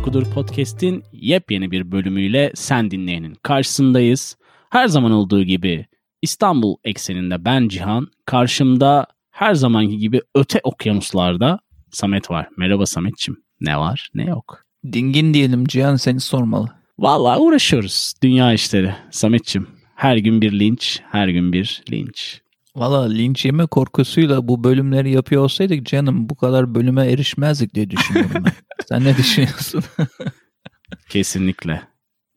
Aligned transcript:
Uykudur 0.00 0.24
Podcast'in 0.24 1.04
yepyeni 1.12 1.70
bir 1.70 1.92
bölümüyle 1.92 2.52
sen 2.54 2.90
dinleyenin 2.90 3.34
karşısındayız. 3.42 4.36
Her 4.70 4.88
zaman 4.88 5.12
olduğu 5.12 5.42
gibi 5.42 5.86
İstanbul 6.22 6.76
ekseninde 6.84 7.44
ben 7.44 7.68
Cihan, 7.68 8.08
karşımda 8.24 9.06
her 9.30 9.54
zamanki 9.54 9.98
gibi 9.98 10.20
öte 10.34 10.60
okyanuslarda 10.62 11.58
Samet 11.90 12.30
var. 12.30 12.48
Merhaba 12.56 12.86
Sametçim. 12.86 13.36
Ne 13.60 13.78
var 13.78 14.10
ne 14.14 14.24
yok. 14.24 14.64
Dingin 14.92 15.34
diyelim 15.34 15.64
Cihan 15.64 15.96
seni 15.96 16.20
sormalı. 16.20 16.68
Vallahi 16.98 17.40
uğraşıyoruz 17.40 18.14
dünya 18.22 18.52
işleri 18.52 18.94
Sametçim. 19.10 19.66
Her 19.94 20.16
gün 20.16 20.40
bir 20.40 20.58
linç, 20.58 21.00
her 21.10 21.28
gün 21.28 21.52
bir 21.52 21.82
linç. 21.90 22.40
Valla 22.80 23.08
linç 23.08 23.44
yeme 23.44 23.66
korkusuyla 23.66 24.48
bu 24.48 24.64
bölümleri 24.64 25.10
yapıyor 25.10 25.42
olsaydık 25.42 25.86
canım 25.86 26.28
bu 26.28 26.36
kadar 26.36 26.74
bölüme 26.74 27.06
erişmezdik 27.06 27.74
diye 27.74 27.90
düşünüyorum 27.90 28.44
ben. 28.44 28.52
Sen 28.88 29.04
ne 29.04 29.16
düşünüyorsun? 29.16 29.84
Kesinlikle. 31.08 31.82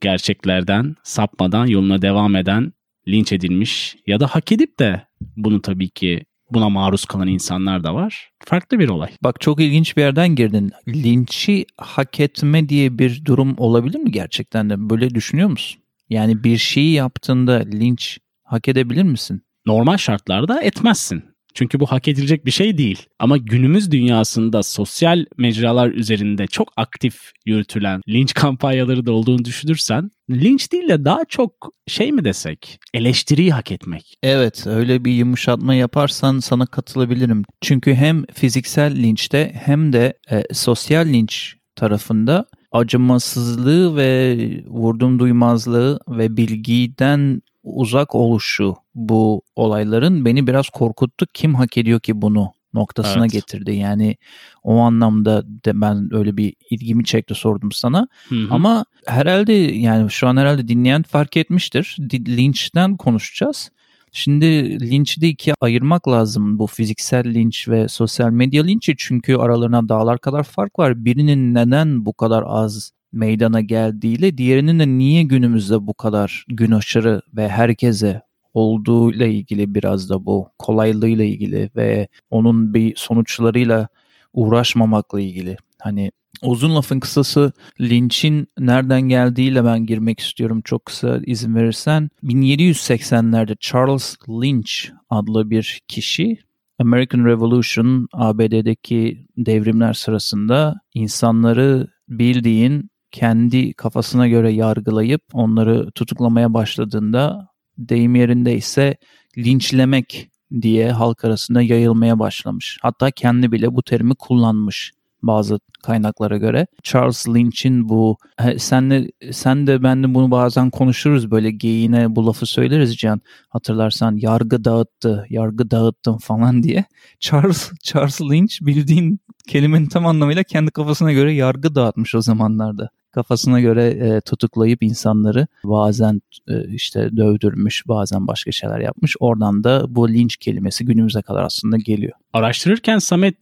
Gerçeklerden 0.02 0.96
sapmadan 1.04 1.66
yoluna 1.66 2.02
devam 2.02 2.36
eden 2.36 2.74
linç 3.08 3.34
edilmiş 3.34 3.96
ya 4.08 4.20
da 4.20 4.28
hak 4.28 4.52
edip 4.52 4.80
de 4.80 5.08
bunu 5.20 5.62
tabii 5.62 5.90
ki 5.90 6.26
buna 6.52 6.70
maruz 6.70 7.06
kalan 7.06 7.28
insanlar 7.28 7.84
da 7.84 7.96
var. 7.96 8.32
Farklı 8.46 8.80
bir 8.80 8.90
olay. 8.90 9.12
Bak 9.22 9.42
çok 9.42 9.62
ilginç 9.62 9.98
bir 9.98 10.02
yerden 10.02 10.36
girdin. 10.36 10.72
Linçi 10.88 11.66
hak 11.78 12.20
etme 12.20 12.70
diye 12.70 13.00
bir 13.00 13.26
durum 13.26 13.56
olabilir 13.58 14.00
mi 14.00 14.12
gerçekten 14.12 14.70
de? 14.70 14.90
Böyle 14.90 15.16
düşünüyor 15.16 15.50
musun? 15.50 15.82
Yani 16.10 16.44
bir 16.44 16.58
şeyi 16.58 16.94
yaptığında 16.94 17.54
linç 17.54 18.20
hak 18.44 18.68
edebilir 18.68 19.04
misin? 19.04 19.44
Normal 19.66 19.98
şartlarda 19.98 20.62
etmezsin. 20.62 21.24
Çünkü 21.54 21.80
bu 21.80 21.86
hak 21.86 22.08
edilecek 22.08 22.46
bir 22.46 22.52
şey 22.52 22.78
değil. 22.78 23.06
Ama 23.20 23.38
günümüz 23.38 23.92
dünyasında 23.92 24.64
sosyal 24.64 25.26
mecralar 25.38 25.90
üzerinde 25.92 26.48
çok 26.48 26.74
aktif 26.78 27.32
yürütülen 27.46 28.02
linç 28.10 28.34
kampanyaları 28.44 29.06
da 29.06 29.12
olduğunu 29.12 29.46
düşünürsen 29.46 30.12
linç 30.32 30.72
değil 30.72 30.90
de 30.90 31.06
daha 31.06 31.26
çok 31.30 31.74
şey 31.88 32.12
mi 32.12 32.26
desek 32.26 32.80
eleştiriyi 32.94 33.52
hak 33.52 33.72
etmek. 33.72 34.16
Evet 34.24 34.68
öyle 34.68 35.06
bir 35.06 35.12
yumuşatma 35.12 35.74
yaparsan 35.74 36.40
sana 36.40 36.66
katılabilirim. 36.66 37.44
Çünkü 37.62 37.94
hem 37.94 38.26
fiziksel 38.26 38.96
linçte 38.96 39.52
hem 39.56 39.94
de 39.94 40.14
e, 40.32 40.44
sosyal 40.54 41.06
linç 41.06 41.56
tarafında 41.76 42.46
acımasızlığı 42.72 43.98
ve 43.98 44.38
vurdum 44.68 45.20
duymazlığı 45.20 46.00
ve 46.08 46.38
bilgiden 46.38 47.42
uzak 47.64 48.16
oluşu 48.16 48.76
bu 48.96 49.42
olayların 49.56 50.26
beni 50.26 50.48
biraz 50.48 50.70
korkuttu. 50.70 51.26
Kim 51.34 51.56
hak 51.56 51.78
ediyor 51.78 52.00
ki 52.00 52.22
bunu 52.22 52.54
noktasına 52.74 53.24
evet. 53.24 53.32
getirdi. 53.32 53.76
Yani 53.76 54.18
o 54.64 54.78
anlamda 54.78 55.44
de 55.46 55.82
ben 55.82 56.10
öyle 56.14 56.38
bir 56.38 56.54
ilgimi 56.70 57.06
çekti 57.06 57.36
sordum 57.36 57.72
sana. 57.72 58.08
Hı 58.30 58.36
hı. 58.36 58.48
Ama 58.50 58.86
herhalde 59.06 59.54
yani 59.54 60.12
şu 60.12 60.28
an 60.28 60.38
herhalde 60.38 60.68
dinleyen 60.68 61.04
fark 61.04 61.38
etmiştir. 61.38 61.98
Linçten 62.14 62.98
konuşacağız. 62.98 63.72
Şimdi 64.12 64.80
linçi 64.92 65.22
de 65.22 65.28
ikiye 65.28 65.56
ayırmak 65.62 66.08
lazım 66.08 66.60
bu 66.60 66.68
fiziksel 66.68 67.34
linç 67.34 67.68
ve 67.68 67.88
sosyal 67.88 68.30
medya 68.30 68.64
linçi 68.64 68.96
çünkü 68.98 69.36
aralarına 69.36 69.90
dağlar 69.90 70.20
kadar 70.20 70.44
fark 70.44 70.80
var. 70.80 71.06
Birinin 71.06 71.54
neden 71.54 72.06
bu 72.06 72.14
kadar 72.14 72.44
az 72.48 72.92
meydana 73.14 73.62
geldiğiyle 73.62 74.38
diğerinin 74.38 74.80
de 74.80 74.88
niye 74.88 75.24
günümüzde 75.24 75.88
bu 75.88 75.94
kadar 75.94 76.46
gün 76.48 76.72
aşırı 76.72 77.22
ve 77.36 77.50
herkese 77.50 78.22
olduğuyla 78.54 79.26
ilgili 79.26 79.76
biraz 79.76 80.10
da 80.10 80.26
bu 80.26 80.50
kolaylığıyla 80.60 81.26
ilgili 81.26 81.70
ve 81.76 82.08
onun 82.30 82.74
bir 82.74 82.94
sonuçlarıyla 82.96 83.88
uğraşmamakla 84.34 85.22
ilgili. 85.22 85.58
Hani 85.80 86.12
uzun 86.42 86.76
lafın 86.76 87.00
kısası 87.00 87.52
linçin 87.82 88.48
nereden 88.60 89.02
geldiğiyle 89.02 89.66
ben 89.66 89.86
girmek 89.86 90.20
istiyorum 90.20 90.62
çok 90.66 90.86
kısa 90.86 91.20
izin 91.26 91.56
verirsen. 91.56 92.10
1780'lerde 92.24 93.56
Charles 93.60 94.16
Lynch 94.30 94.72
adlı 95.10 95.50
bir 95.50 95.82
kişi 95.88 96.38
American 96.80 97.26
Revolution 97.26 98.08
ABD'deki 98.14 99.28
devrimler 99.38 99.94
sırasında 99.94 100.76
insanları 100.94 101.88
bildiğin 102.10 102.90
kendi 103.14 103.74
kafasına 103.74 104.28
göre 104.28 104.52
yargılayıp 104.52 105.22
onları 105.34 105.92
tutuklamaya 105.92 106.54
başladığında 106.54 107.48
deyim 107.78 108.16
yerinde 108.16 108.56
ise 108.56 108.96
linçlemek 109.38 110.30
diye 110.62 110.92
halk 110.92 111.26
arasında 111.26 111.62
yayılmaya 111.62 112.20
başlamış. 112.20 112.78
Hatta 112.82 113.12
kendi 113.12 113.52
bile 113.52 113.76
bu 113.76 113.84
terimi 113.84 114.16
kullanmış 114.16 114.92
bazı 115.22 115.60
kaynaklara 115.84 116.38
göre. 116.38 116.68
Charles 116.84 117.28
Lynch'in 117.28 117.90
bu 117.90 118.18
senle 118.58 119.12
sen 119.32 119.68
de 119.68 119.84
ben 119.84 120.04
de 120.04 120.14
bunu 120.14 120.32
bazen 120.32 120.70
konuşuruz 120.70 121.32
böyle 121.32 121.52
geyiğine 121.52 122.16
bu 122.16 122.26
lafı 122.26 122.46
söyleriz 122.46 122.98
Can. 122.98 123.22
Hatırlarsan 123.50 124.16
yargı 124.16 124.64
dağıttı, 124.64 125.26
yargı 125.30 125.72
dağıttım 125.72 126.18
falan 126.18 126.64
diye. 126.64 126.86
Charles 127.20 127.72
Charles 127.84 128.22
Lynch 128.22 128.62
bildiğin 128.62 129.20
kelimenin 129.48 129.86
tam 129.86 130.06
anlamıyla 130.06 130.44
kendi 130.44 130.72
kafasına 130.72 131.12
göre 131.12 131.34
yargı 131.34 131.76
dağıtmış 131.76 132.16
o 132.16 132.22
zamanlarda 132.22 132.90
kafasına 133.14 133.60
göre 133.60 133.88
e, 133.88 134.22
tutuklayıp 134.22 134.84
insanları 134.84 135.48
bazen 135.64 136.22
e, 136.48 136.74
işte 136.74 137.18
dövdürmüş, 137.18 137.88
bazen 137.88 138.28
başka 138.28 138.52
şeyler 138.52 138.80
yapmış. 138.80 139.16
Oradan 139.20 139.64
da 139.64 139.96
bu 139.96 140.10
linç 140.10 140.38
kelimesi 140.38 140.86
günümüze 140.86 141.22
kadar 141.22 141.44
aslında 141.44 141.78
geliyor. 141.78 142.14
Araştırırken 142.34 143.00
Samet 143.00 143.36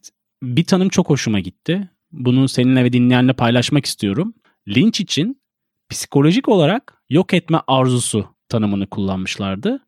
bir 0.43 0.63
tanım 0.63 0.89
çok 0.89 1.09
hoşuma 1.09 1.39
gitti. 1.39 1.89
Bunu 2.11 2.47
seninle 2.47 2.83
ve 2.83 2.93
dinleyenle 2.93 3.33
paylaşmak 3.33 3.85
istiyorum. 3.85 4.33
Linç 4.67 4.99
için 4.99 5.41
psikolojik 5.89 6.49
olarak 6.49 7.03
yok 7.09 7.33
etme 7.33 7.61
arzusu 7.67 8.25
tanımını 8.49 8.87
kullanmışlardı. 8.87 9.79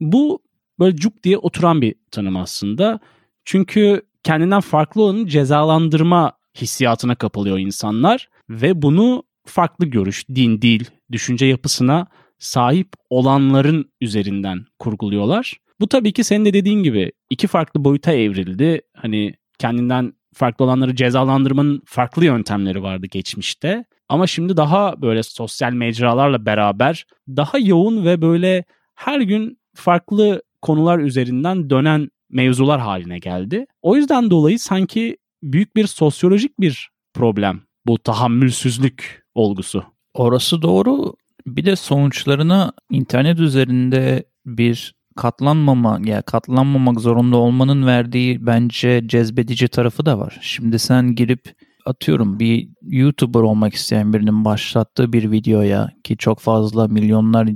Bu 0.00 0.42
böyle 0.78 0.96
cuk 0.96 1.22
diye 1.22 1.38
oturan 1.38 1.82
bir 1.82 1.94
tanım 2.10 2.36
aslında. 2.36 3.00
Çünkü 3.44 4.02
kendinden 4.22 4.60
farklı 4.60 5.02
olanı 5.02 5.28
cezalandırma 5.28 6.32
hissiyatına 6.60 7.14
kapılıyor 7.14 7.58
insanlar 7.58 8.28
ve 8.50 8.82
bunu 8.82 9.22
farklı 9.46 9.86
görüş, 9.86 10.28
din, 10.28 10.62
dil, 10.62 10.84
düşünce 11.12 11.46
yapısına 11.46 12.06
sahip 12.38 12.88
olanların 13.10 13.90
üzerinden 14.00 14.64
kurguluyorlar. 14.78 15.56
Bu 15.80 15.86
tabii 15.86 16.12
ki 16.12 16.24
senin 16.24 16.44
de 16.44 16.52
dediğin 16.52 16.82
gibi 16.82 17.12
iki 17.30 17.46
farklı 17.46 17.84
boyuta 17.84 18.12
evrildi. 18.12 18.80
Hani 18.94 19.34
kendinden 19.58 20.12
farklı 20.34 20.64
olanları 20.64 20.96
cezalandırmanın 20.96 21.82
farklı 21.86 22.24
yöntemleri 22.24 22.82
vardı 22.82 23.06
geçmişte. 23.06 23.84
Ama 24.08 24.26
şimdi 24.26 24.56
daha 24.56 25.02
böyle 25.02 25.22
sosyal 25.22 25.72
mecralarla 25.72 26.46
beraber 26.46 27.06
daha 27.28 27.58
yoğun 27.58 28.04
ve 28.04 28.22
böyle 28.22 28.64
her 28.94 29.20
gün 29.20 29.58
farklı 29.74 30.42
konular 30.62 30.98
üzerinden 30.98 31.70
dönen 31.70 32.10
mevzular 32.30 32.80
haline 32.80 33.18
geldi. 33.18 33.66
O 33.82 33.96
yüzden 33.96 34.30
dolayı 34.30 34.58
sanki 34.58 35.16
büyük 35.42 35.76
bir 35.76 35.86
sosyolojik 35.86 36.60
bir 36.60 36.90
problem 37.14 37.65
bu 37.86 37.98
tahammülsüzlük 37.98 39.26
olgusu. 39.34 39.84
Orası 40.14 40.62
doğru. 40.62 41.14
Bir 41.46 41.64
de 41.64 41.76
sonuçlarına 41.76 42.72
internet 42.90 43.40
üzerinde 43.40 44.24
bir 44.46 44.94
katlanmama 45.16 45.98
ya 46.04 46.14
yani 46.14 46.22
katlanmamak 46.22 47.00
zorunda 47.00 47.36
olmanın 47.36 47.86
verdiği 47.86 48.46
bence 48.46 49.02
cezbedici 49.06 49.68
tarafı 49.68 50.06
da 50.06 50.18
var. 50.18 50.38
Şimdi 50.40 50.78
sen 50.78 51.14
girip 51.14 51.54
atıyorum 51.86 52.38
bir 52.38 52.68
YouTuber 52.82 53.40
olmak 53.40 53.74
isteyen 53.74 54.12
birinin 54.12 54.44
başlattığı 54.44 55.12
bir 55.12 55.30
videoya 55.30 55.90
ki 56.04 56.16
çok 56.16 56.40
fazla 56.40 56.88
milyonlar 56.88 57.48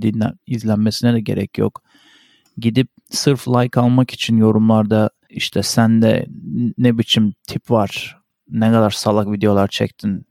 izlenmesine 0.47 1.15
de 1.15 1.21
gerek 1.21 1.59
yok. 1.59 1.83
Gidip 2.57 2.89
sırf 3.11 3.49
like 3.49 3.81
almak 3.81 4.11
için 4.11 4.37
yorumlarda 4.37 5.11
işte 5.31 5.63
sende 5.63 6.27
ne 6.79 6.99
biçim 6.99 7.33
tip 7.47 7.71
var 7.71 8.20
ne 8.51 8.73
kadar 8.73 8.91
salak 8.91 9.33
videolar 9.33 9.69
çektin 9.69 10.27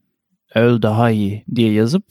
öl 0.54 0.82
daha 0.82 1.10
iyi 1.10 1.44
diye 1.54 1.72
yazıp 1.72 2.04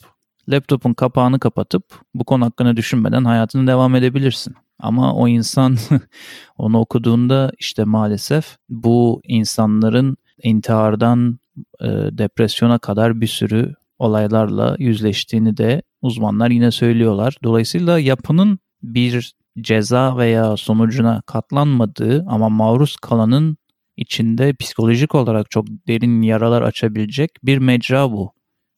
laptopun 0.48 0.94
kapağını 0.94 1.40
kapatıp 1.40 1.84
bu 2.14 2.24
konu 2.24 2.44
hakkında 2.44 2.76
düşünmeden 2.76 3.24
hayatını 3.24 3.66
devam 3.66 3.94
edebilirsin. 3.94 4.54
Ama 4.78 5.14
o 5.14 5.28
insan 5.28 5.76
onu 6.58 6.78
okuduğunda 6.78 7.52
işte 7.58 7.84
maalesef 7.84 8.56
bu 8.68 9.20
insanların 9.24 10.16
intihardan 10.42 11.38
e, 11.80 11.88
depresyona 11.88 12.78
kadar 12.78 13.20
bir 13.20 13.26
sürü 13.26 13.74
olaylarla 13.98 14.76
yüzleştiğini 14.78 15.56
de 15.56 15.82
uzmanlar 16.02 16.50
yine 16.50 16.70
söylüyorlar. 16.70 17.36
Dolayısıyla 17.44 17.98
yapının 17.98 18.58
bir 18.82 19.34
ceza 19.60 20.16
veya 20.16 20.56
sonucuna 20.56 21.22
katlanmadığı 21.26 22.24
ama 22.28 22.48
maruz 22.48 22.96
kalanın 22.96 23.56
içinde 24.00 24.52
psikolojik 24.52 25.14
olarak 25.14 25.50
çok 25.50 25.66
derin 25.68 26.22
yaralar 26.22 26.62
açabilecek 26.62 27.30
bir 27.42 27.58
mecra 27.58 28.12
bu 28.12 28.32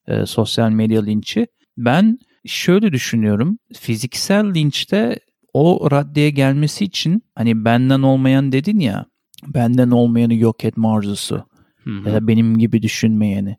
e, 0.08 0.26
sosyal 0.26 0.70
medya 0.70 1.02
linçi. 1.02 1.46
Ben 1.76 2.19
şöyle 2.46 2.92
düşünüyorum. 2.92 3.58
Fiziksel 3.74 4.54
linçte 4.54 5.19
o 5.54 5.90
raddeye 5.90 6.30
gelmesi 6.30 6.84
için 6.84 7.22
hani 7.34 7.64
benden 7.64 8.02
olmayan 8.02 8.52
dedin 8.52 8.78
ya 8.78 9.06
benden 9.46 9.90
olmayanı 9.90 10.34
yok 10.34 10.64
etme 10.64 10.88
arzusu 10.88 11.44
hı 11.84 11.90
hı. 11.90 12.08
ya 12.08 12.14
da 12.14 12.28
benim 12.28 12.58
gibi 12.58 12.82
düşünmeyeni. 12.82 13.56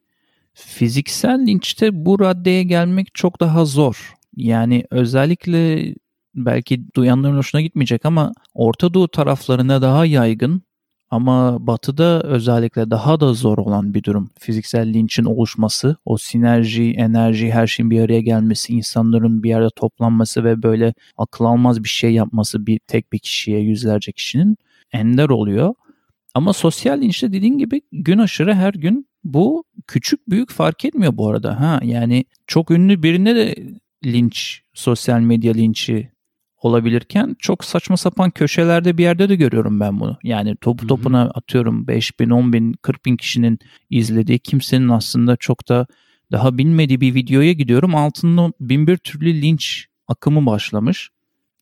Fiziksel 0.54 1.48
linçte 1.48 2.06
bu 2.06 2.20
raddeye 2.20 2.64
gelmek 2.64 3.08
çok 3.14 3.40
daha 3.40 3.66
zor. 3.66 4.14
Yani 4.36 4.84
özellikle 4.92 5.94
belki 6.36 6.94
duyanların 6.96 7.38
hoşuna 7.38 7.62
gitmeyecek 7.62 8.06
ama 8.06 8.32
Orta 8.54 8.94
Doğu 8.94 9.08
taraflarına 9.08 9.82
daha 9.82 10.06
yaygın 10.06 10.62
ama 11.14 11.68
batıda 11.68 12.22
özellikle 12.24 12.92
daha 12.92 13.20
da 13.20 13.34
zor 13.34 13.58
olan 13.58 13.94
bir 13.94 14.04
durum. 14.04 14.30
Fiziksel 14.40 14.94
linçin 14.94 15.26
oluşması, 15.26 15.96
o 16.06 16.18
sinerji, 16.18 16.94
enerji, 16.98 17.52
her 17.52 17.68
şeyin 17.68 17.92
bir 17.92 18.02
araya 18.02 18.22
gelmesi, 18.22 18.74
insanların 18.74 19.44
bir 19.44 19.50
yerde 19.50 19.68
toplanması 19.76 20.44
ve 20.44 20.64
böyle 20.64 20.94
akıl 21.18 21.46
almaz 21.46 21.84
bir 21.84 21.90
şey 21.90 22.14
yapması 22.14 22.68
bir 22.68 22.80
tek 22.80 23.14
bir 23.14 23.20
kişiye, 23.20 23.60
yüzlerce 23.60 24.12
kişinin 24.12 24.58
ender 24.92 25.30
oluyor. 25.30 25.74
Ama 26.34 26.54
sosyal 26.54 27.02
linçte 27.02 27.34
dediğin 27.34 27.58
gibi 27.58 27.82
gün 27.92 28.18
aşırı 28.18 28.54
her 28.54 28.74
gün 28.74 29.08
bu 29.24 29.64
küçük 29.88 30.30
büyük 30.30 30.52
fark 30.52 30.86
etmiyor 30.86 31.18
bu 31.18 31.30
arada. 31.30 31.60
Ha 31.60 31.80
yani 31.84 32.26
çok 32.48 32.72
ünlü 32.72 33.04
birine 33.04 33.36
de 33.36 33.56
linç, 34.06 34.62
sosyal 34.74 35.20
medya 35.20 35.54
linçi 35.54 36.13
olabilirken 36.66 37.36
çok 37.40 37.66
saçma 37.66 37.98
sapan 37.98 38.32
köşelerde 38.32 38.98
bir 38.98 39.04
yerde 39.04 39.30
de 39.30 39.36
görüyorum 39.36 39.80
ben 39.80 40.00
bunu. 40.00 40.18
Yani 40.24 40.56
topu 40.56 40.88
topuna 40.88 41.22
atıyorum 41.22 41.88
5 41.88 42.20
bin, 42.20 42.30
10 42.30 42.54
bin, 42.54 42.74
40 42.74 43.06
bin 43.06 43.18
kişinin 43.18 43.60
izlediği 43.90 44.40
kimsenin 44.40 44.90
aslında 44.90 45.36
çok 45.36 45.70
da 45.70 45.88
daha 46.32 46.58
bilmediği 46.58 47.02
bir 47.02 47.16
videoya 47.16 47.54
gidiyorum. 47.54 47.96
Altında 47.96 48.54
bin 48.60 48.88
bir 48.88 48.98
türlü 48.98 49.42
linç 49.42 49.88
akımı 50.08 50.46
başlamış 50.46 51.10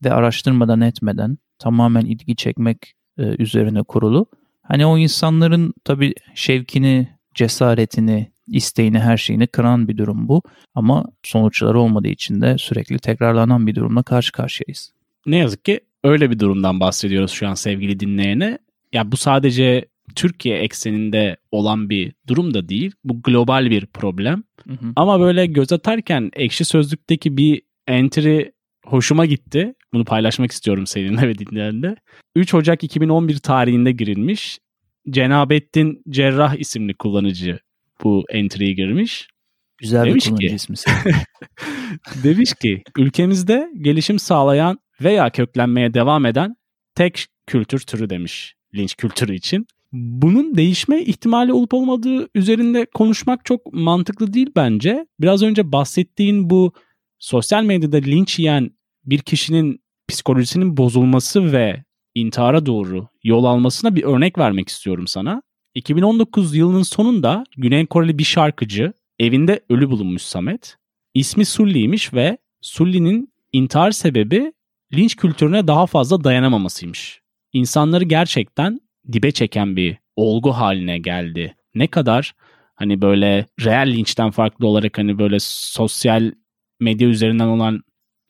ve 0.03 0.13
araştırmadan 0.13 0.81
etmeden 0.81 1.37
tamamen 1.59 2.05
ilgi 2.05 2.35
çekmek 2.35 2.93
e, 3.17 3.23
üzerine 3.23 3.83
kurulu. 3.83 4.25
Hani 4.61 4.85
o 4.85 4.97
insanların 4.97 5.73
tabii 5.83 6.13
şevkini, 6.35 7.07
cesaretini, 7.35 8.31
isteğini, 8.51 8.99
her 8.99 9.17
şeyini 9.17 9.47
kıran 9.47 9.87
bir 9.87 9.97
durum 9.97 10.27
bu. 10.27 10.41
Ama 10.75 11.05
sonuçları 11.23 11.79
olmadığı 11.79 12.07
için 12.07 12.41
de 12.41 12.57
sürekli 12.57 12.99
tekrarlanan 12.99 13.67
bir 13.67 13.75
durumla 13.75 14.03
karşı 14.03 14.31
karşıyayız. 14.31 14.91
Ne 15.25 15.37
yazık 15.37 15.65
ki 15.65 15.79
öyle 16.03 16.31
bir 16.31 16.39
durumdan 16.39 16.79
bahsediyoruz 16.79 17.31
şu 17.31 17.47
an 17.47 17.53
sevgili 17.53 17.99
dinleyene. 17.99 18.57
Ya 18.93 19.11
bu 19.11 19.17
sadece 19.17 19.85
Türkiye 20.15 20.57
ekseninde 20.57 21.37
olan 21.51 21.89
bir 21.89 22.13
durum 22.27 22.53
da 22.53 22.69
değil. 22.69 22.91
Bu 23.03 23.21
global 23.21 23.69
bir 23.69 23.85
problem. 23.85 24.43
Hı 24.67 24.73
hı. 24.73 24.93
Ama 24.95 25.19
böyle 25.19 25.45
göz 25.45 25.71
atarken 25.71 26.31
ekşi 26.33 26.65
sözlükteki 26.65 27.37
bir 27.37 27.61
entry 27.87 28.51
hoşuma 28.85 29.25
gitti. 29.25 29.73
Bunu 29.93 30.05
paylaşmak 30.05 30.51
istiyorum 30.51 30.87
seninle 30.87 31.27
ve 31.27 31.37
dinleyenle. 31.37 31.95
3 32.35 32.53
Ocak 32.53 32.83
2011 32.83 33.37
tarihinde 33.37 33.91
girilmiş. 33.91 34.59
Cenabettin 35.09 36.03
Cerrah 36.09 36.55
isimli 36.55 36.93
kullanıcı 36.93 37.59
bu 38.03 38.25
entry'ye 38.29 38.73
girmiş. 38.73 39.27
Güzel 39.77 40.05
demiş 40.05 40.25
bir 40.25 40.29
kullanıcı 40.29 40.47
ki, 40.47 40.55
ismi. 40.55 40.75
demiş 42.23 42.53
ki 42.53 42.83
ülkemizde 42.97 43.69
gelişim 43.81 44.19
sağlayan 44.19 44.79
veya 45.01 45.29
köklenmeye 45.29 45.93
devam 45.93 46.25
eden 46.25 46.55
tek 46.95 47.27
kültür 47.47 47.79
türü 47.79 48.09
demiş 48.09 48.55
linç 48.75 48.95
kültürü 48.95 49.35
için. 49.35 49.67
Bunun 49.91 50.57
değişme 50.57 51.01
ihtimali 51.01 51.53
olup 51.53 51.73
olmadığı 51.73 52.27
üzerinde 52.35 52.85
konuşmak 52.93 53.45
çok 53.45 53.73
mantıklı 53.73 54.33
değil 54.33 54.49
bence. 54.55 55.05
Biraz 55.19 55.43
önce 55.43 55.71
bahsettiğin 55.71 56.49
bu 56.49 56.73
sosyal 57.19 57.63
medyada 57.63 57.97
linç 57.97 58.39
yiyen 58.39 58.71
bir 59.05 59.19
kişinin 59.19 59.81
psikolojisinin 60.07 60.77
bozulması 60.77 61.51
ve 61.51 61.83
intihara 62.15 62.65
doğru 62.65 63.07
yol 63.23 63.43
almasına 63.43 63.95
bir 63.95 64.03
örnek 64.03 64.37
vermek 64.37 64.69
istiyorum 64.69 65.07
sana. 65.07 65.41
2019 65.75 66.55
yılının 66.55 66.83
sonunda 66.83 67.43
Güney 67.57 67.85
Koreli 67.85 68.17
bir 68.17 68.23
şarkıcı 68.23 68.93
evinde 69.19 69.61
ölü 69.69 69.89
bulunmuş 69.89 70.21
Samet. 70.21 70.77
İsmi 71.13 71.45
Sulli'ymiş 71.45 72.13
ve 72.13 72.37
Sulli'nin 72.61 73.33
intihar 73.53 73.91
sebebi 73.91 74.53
linç 74.93 75.15
kültürüne 75.15 75.67
daha 75.67 75.85
fazla 75.85 76.23
dayanamamasıymış. 76.23 77.21
İnsanları 77.53 78.03
gerçekten 78.03 78.79
dibe 79.11 79.31
çeken 79.31 79.75
bir 79.75 79.97
olgu 80.15 80.51
haline 80.51 80.97
geldi. 80.97 81.55
Ne 81.75 81.87
kadar 81.87 82.33
hani 82.75 83.01
böyle 83.01 83.45
real 83.65 83.87
linçten 83.87 84.31
farklı 84.31 84.67
olarak 84.67 84.97
hani 84.97 85.19
böyle 85.19 85.37
sosyal 85.39 86.31
medya 86.79 87.07
üzerinden 87.07 87.47
olan 87.47 87.83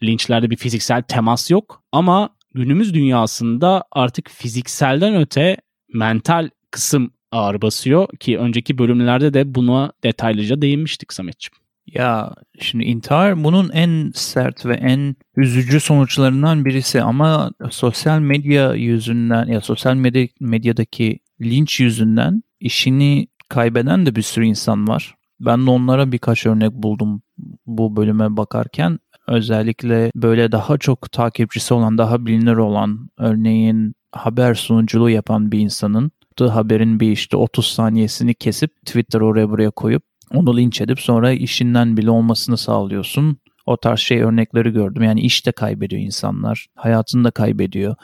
linçlerde 0.03 0.49
bir 0.49 0.57
fiziksel 0.57 1.01
temas 1.01 1.51
yok 1.51 1.83
ama 1.91 2.29
günümüz 2.53 2.93
dünyasında 2.93 3.83
artık 3.91 4.29
fizikselden 4.29 5.15
öte 5.15 5.57
mental 5.93 6.49
kısım 6.71 7.11
ağır 7.31 7.61
basıyor 7.61 8.07
ki 8.19 8.37
önceki 8.37 8.77
bölümlerde 8.77 9.33
de 9.33 9.55
buna 9.55 9.91
detaylıca 10.03 10.61
değinmiştik 10.61 11.13
Sametciğim. 11.13 11.61
Ya 11.87 12.35
şimdi 12.59 12.83
intihar 12.83 13.43
bunun 13.43 13.69
en 13.69 14.11
sert 14.15 14.65
ve 14.65 14.73
en 14.73 15.15
üzücü 15.35 15.79
sonuçlarından 15.79 16.65
birisi 16.65 17.01
ama 17.01 17.51
sosyal 17.69 18.19
medya 18.19 18.73
yüzünden 18.73 19.47
ya 19.47 19.61
sosyal 19.61 19.95
medya, 19.95 20.27
medyadaki 20.39 21.19
linç 21.41 21.79
yüzünden 21.79 22.43
işini 22.59 23.27
kaybeden 23.49 24.05
de 24.05 24.15
bir 24.15 24.21
sürü 24.21 24.45
insan 24.45 24.87
var. 24.87 25.15
Ben 25.39 25.65
de 25.65 25.69
onlara 25.69 26.11
birkaç 26.11 26.45
örnek 26.45 26.71
buldum 26.71 27.21
bu 27.65 27.95
bölüme 27.95 28.37
bakarken. 28.37 28.99
Özellikle 29.27 30.11
böyle 30.15 30.51
daha 30.51 30.77
çok 30.77 31.11
takipçisi 31.11 31.73
olan, 31.73 31.97
daha 31.97 32.25
bilinir 32.25 32.55
olan 32.55 33.09
örneğin 33.17 33.93
haber 34.11 34.53
sunuculuğu 34.53 35.09
yapan 35.09 35.51
bir 35.51 35.59
insanın 35.59 36.11
haberin 36.49 36.99
bir 36.99 37.11
işte 37.11 37.37
30 37.37 37.67
saniyesini 37.67 38.33
kesip 38.33 38.85
Twitter 38.85 39.21
oraya 39.21 39.49
buraya 39.49 39.71
koyup 39.71 40.03
onu 40.33 40.57
linç 40.57 40.81
edip 40.81 40.99
sonra 40.99 41.31
işinden 41.31 41.97
bile 41.97 42.11
olmasını 42.11 42.57
sağlıyorsun. 42.57 43.37
O 43.65 43.77
tarz 43.77 43.99
şey 43.99 44.21
örnekleri 44.21 44.69
gördüm. 44.69 45.03
Yani 45.03 45.21
iş 45.21 45.45
de 45.45 45.51
kaybediyor 45.51 46.01
insanlar. 46.01 46.67
Hayatını 46.75 47.23
da 47.23 47.31
kaybediyor. 47.31 47.95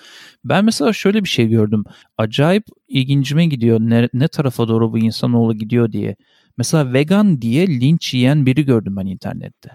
Ben 0.46 0.66
mesela 0.66 0.94
şöyle 0.94 1.24
bir 1.24 1.30
şey 1.30 1.48
gördüm. 1.48 1.84
Acayip 2.18 2.64
ilgincime 2.88 3.46
gidiyor. 3.46 3.80
Ne, 3.80 4.10
ne 4.14 4.28
tarafa 4.28 4.68
doğru 4.68 4.94
bu 4.94 4.98
insanoğlu 4.98 5.54
gidiyor 5.54 5.92
diye. 5.92 6.16
Mesela 6.58 6.94
vegan 6.94 7.42
diye 7.42 7.68
linç 7.68 8.14
yiyen 8.14 8.46
biri 8.46 8.66
gördüm 8.66 8.96
ben 8.96 9.06
internette. 9.06 9.70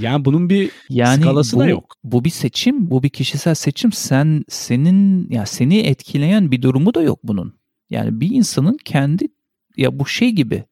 Yani 0.00 0.24
bunun 0.24 0.50
bir 0.50 0.70
yani 0.88 1.22
skalası 1.22 1.56
bu, 1.56 1.60
da 1.60 1.66
yok. 1.66 1.94
Bu 2.04 2.24
bir 2.24 2.30
seçim, 2.30 2.90
bu 2.90 3.02
bir 3.02 3.08
kişisel 3.08 3.54
seçim. 3.54 3.92
Sen 3.92 4.44
senin 4.48 5.30
ya 5.30 5.46
seni 5.46 5.78
etkileyen 5.78 6.50
bir 6.50 6.62
durumu 6.62 6.94
da 6.94 7.02
yok 7.02 7.18
bunun. 7.24 7.54
Yani 7.90 8.20
bir 8.20 8.30
insanın 8.30 8.76
kendi 8.84 9.28
ya 9.76 9.98
bu 9.98 10.06
şey 10.06 10.30
gibi 10.30 10.64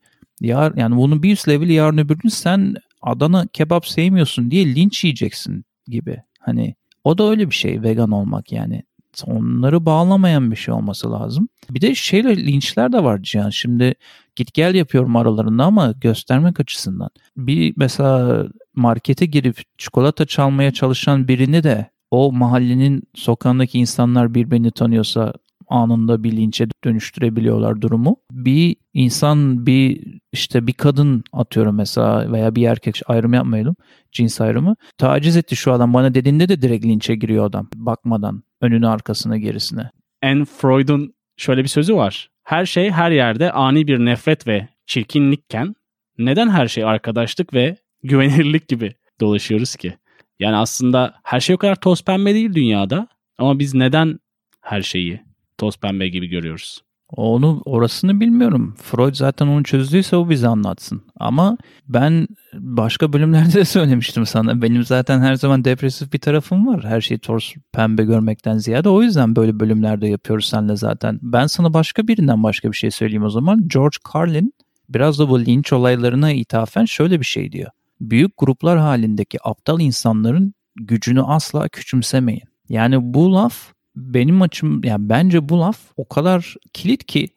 Yar, 0.42 0.72
yani 0.76 0.96
bunun 0.96 1.22
bir 1.22 1.32
üst 1.32 1.48
leveli 1.48 1.72
yarın 1.72 1.98
öbür 1.98 2.18
gün 2.18 2.28
sen 2.28 2.74
Adana 3.02 3.46
kebap 3.52 3.86
sevmiyorsun 3.86 4.50
diye 4.50 4.74
linç 4.74 5.04
yiyeceksin 5.04 5.64
gibi. 5.86 6.22
Hani 6.40 6.74
o 7.04 7.18
da 7.18 7.30
öyle 7.30 7.50
bir 7.50 7.54
şey 7.54 7.82
vegan 7.82 8.10
olmak 8.10 8.52
yani. 8.52 8.82
Onları 9.26 9.86
bağlamayan 9.86 10.50
bir 10.50 10.56
şey 10.56 10.74
olması 10.74 11.12
lazım. 11.12 11.48
Bir 11.70 11.80
de 11.80 11.94
şeyle 11.94 12.36
linçler 12.36 12.92
de 12.92 13.04
var 13.04 13.22
Cihan. 13.22 13.50
Şimdi 13.50 13.94
git 14.36 14.54
gel 14.54 14.74
yapıyorum 14.74 15.16
aralarında 15.16 15.64
ama 15.64 15.92
göstermek 15.92 16.60
açısından. 16.60 17.10
Bir 17.36 17.74
mesela 17.76 18.46
markete 18.74 19.26
girip 19.26 19.62
çikolata 19.78 20.26
çalmaya 20.26 20.70
çalışan 20.70 21.28
birini 21.28 21.62
de 21.62 21.90
o 22.10 22.32
mahallenin 22.32 23.02
sokağındaki 23.14 23.78
insanlar 23.78 24.34
birbirini 24.34 24.70
tanıyorsa 24.70 25.32
anında 25.68 26.24
bir 26.24 26.32
linçe 26.32 26.66
dönüştürebiliyorlar 26.84 27.80
durumu. 27.80 28.16
Bir 28.32 28.76
insan 28.94 29.66
bir 29.66 30.04
işte 30.32 30.66
bir 30.66 30.72
kadın 30.72 31.24
atıyorum 31.32 31.76
mesela 31.76 32.32
veya 32.32 32.54
bir 32.54 32.66
erkek 32.66 33.00
ayrım 33.06 33.32
yapmayalım 33.32 33.76
cins 34.12 34.40
ayrımı. 34.40 34.76
Taciz 34.98 35.36
etti 35.36 35.56
şu 35.56 35.72
adam 35.72 35.94
bana 35.94 36.14
dediğinde 36.14 36.48
de 36.48 36.62
direkt 36.62 36.84
linçe 36.84 37.14
giriyor 37.14 37.44
adam 37.46 37.68
bakmadan 37.74 38.42
önüne 38.60 38.88
arkasına 38.88 39.38
gerisine. 39.38 39.90
En 40.22 40.44
Freud'un 40.44 41.14
şöyle 41.36 41.62
bir 41.62 41.68
sözü 41.68 41.94
var. 41.94 42.28
Her 42.44 42.66
şey 42.66 42.90
her 42.90 43.10
yerde 43.10 43.52
ani 43.52 43.86
bir 43.86 43.98
nefret 43.98 44.46
ve 44.46 44.68
çirkinlikken 44.86 45.74
neden 46.18 46.50
her 46.50 46.68
şey 46.68 46.84
arkadaşlık 46.84 47.54
ve 47.54 47.76
güvenilirlik 48.02 48.68
gibi 48.68 48.94
dolaşıyoruz 49.20 49.76
ki? 49.76 49.94
Yani 50.38 50.56
aslında 50.56 51.14
her 51.24 51.40
şey 51.40 51.54
o 51.54 51.58
kadar 51.58 51.76
toz 51.76 52.04
pembe 52.04 52.34
değil 52.34 52.54
dünyada 52.54 53.08
ama 53.38 53.58
biz 53.58 53.74
neden 53.74 54.18
her 54.60 54.82
şeyi 54.82 55.20
toz 55.58 55.76
pembe 55.76 56.08
gibi 56.08 56.26
görüyoruz. 56.26 56.82
Onu 57.16 57.62
orasını 57.64 58.20
bilmiyorum. 58.20 58.74
Freud 58.82 59.14
zaten 59.14 59.46
onu 59.46 59.64
çözdüyse 59.64 60.16
o 60.16 60.30
bize 60.30 60.48
anlatsın. 60.48 61.02
Ama 61.16 61.56
ben 61.88 62.28
başka 62.54 63.12
bölümlerde 63.12 63.52
de 63.52 63.64
söylemiştim 63.64 64.26
sana. 64.26 64.62
Benim 64.62 64.84
zaten 64.84 65.20
her 65.20 65.34
zaman 65.34 65.64
depresif 65.64 66.12
bir 66.12 66.18
tarafım 66.18 66.66
var. 66.66 66.84
Her 66.84 67.00
şeyi 67.00 67.18
toz 67.18 67.54
pembe 67.72 68.04
görmekten 68.04 68.58
ziyade. 68.58 68.88
O 68.88 69.02
yüzden 69.02 69.36
böyle 69.36 69.60
bölümlerde 69.60 70.08
yapıyoruz 70.08 70.46
seninle 70.46 70.76
zaten. 70.76 71.18
Ben 71.22 71.46
sana 71.46 71.74
başka 71.74 72.08
birinden 72.08 72.42
başka 72.42 72.72
bir 72.72 72.76
şey 72.76 72.90
söyleyeyim 72.90 73.24
o 73.24 73.30
zaman. 73.30 73.68
George 73.68 73.96
Carlin 74.14 74.52
biraz 74.88 75.18
da 75.18 75.28
bu 75.28 75.40
linç 75.40 75.72
olaylarına 75.72 76.32
ithafen 76.32 76.84
şöyle 76.84 77.20
bir 77.20 77.26
şey 77.26 77.52
diyor. 77.52 77.70
Büyük 78.00 78.32
gruplar 78.38 78.78
halindeki 78.78 79.38
aptal 79.44 79.80
insanların 79.80 80.54
gücünü 80.76 81.22
asla 81.22 81.68
küçümsemeyin. 81.68 82.42
Yani 82.68 82.96
bu 83.14 83.32
laf 83.32 83.72
benim 83.96 84.42
açım 84.42 84.84
yani 84.84 85.08
bence 85.08 85.48
bu 85.48 85.60
laf 85.60 85.78
o 85.96 86.08
kadar 86.08 86.56
kilit 86.72 87.04
ki 87.06 87.28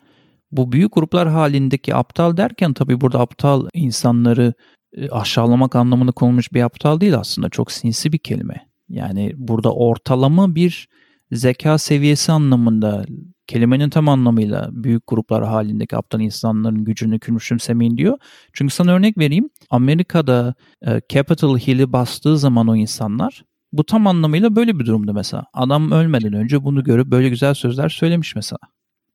Bu 0.52 0.72
büyük 0.72 0.94
gruplar 0.94 1.30
halindeki 1.30 1.96
aptal 1.96 2.38
derken 2.38 2.74
tabii 2.74 3.02
burada 3.02 3.20
aptal 3.20 3.68
insanları 3.74 4.54
e, 4.98 5.10
aşağılamak 5.10 5.76
anlamında 5.76 6.12
konulmuş 6.12 6.54
bir 6.54 6.62
aptal 6.62 7.00
değil 7.00 7.16
aslında. 7.18 7.50
Çok 7.50 7.72
sinsi 7.72 8.14
bir 8.14 8.18
kelime. 8.18 8.68
Yani 8.90 9.34
burada 9.38 9.74
ortalama 9.74 10.56
bir 10.56 10.88
zeka 11.32 11.78
seviyesi 11.78 12.32
anlamında 12.32 13.06
kelimenin 13.48 13.90
tam 13.90 14.10
anlamıyla 14.10 14.70
büyük 14.72 15.04
gruplar 15.08 15.46
halindeki 15.46 15.98
aptal 15.98 16.22
insanların 16.22 16.86
gücünü 16.86 17.20
küçümsemeyin 17.20 17.98
diyor. 17.98 18.18
Çünkü 18.54 18.74
sana 18.74 18.92
örnek 18.92 19.18
vereyim. 19.18 19.50
Amerika'da 19.70 20.56
e, 20.88 21.02
Capitol 21.10 21.58
Hill'i 21.58 21.94
bastığı 21.94 22.38
zaman 22.38 22.68
o 22.68 22.76
insanlar 22.76 23.44
bu 23.78 23.84
tam 23.84 24.08
anlamıyla 24.08 24.56
böyle 24.56 24.80
bir 24.80 24.86
durumda 24.86 25.14
mesela. 25.14 25.46
Adam 25.54 25.92
ölmeden 25.92 26.34
önce 26.34 26.64
bunu 26.64 26.84
görüp 26.84 27.08
böyle 27.08 27.30
güzel 27.30 27.54
sözler 27.54 27.90
söylemiş 27.90 28.36
mesela 28.36 28.58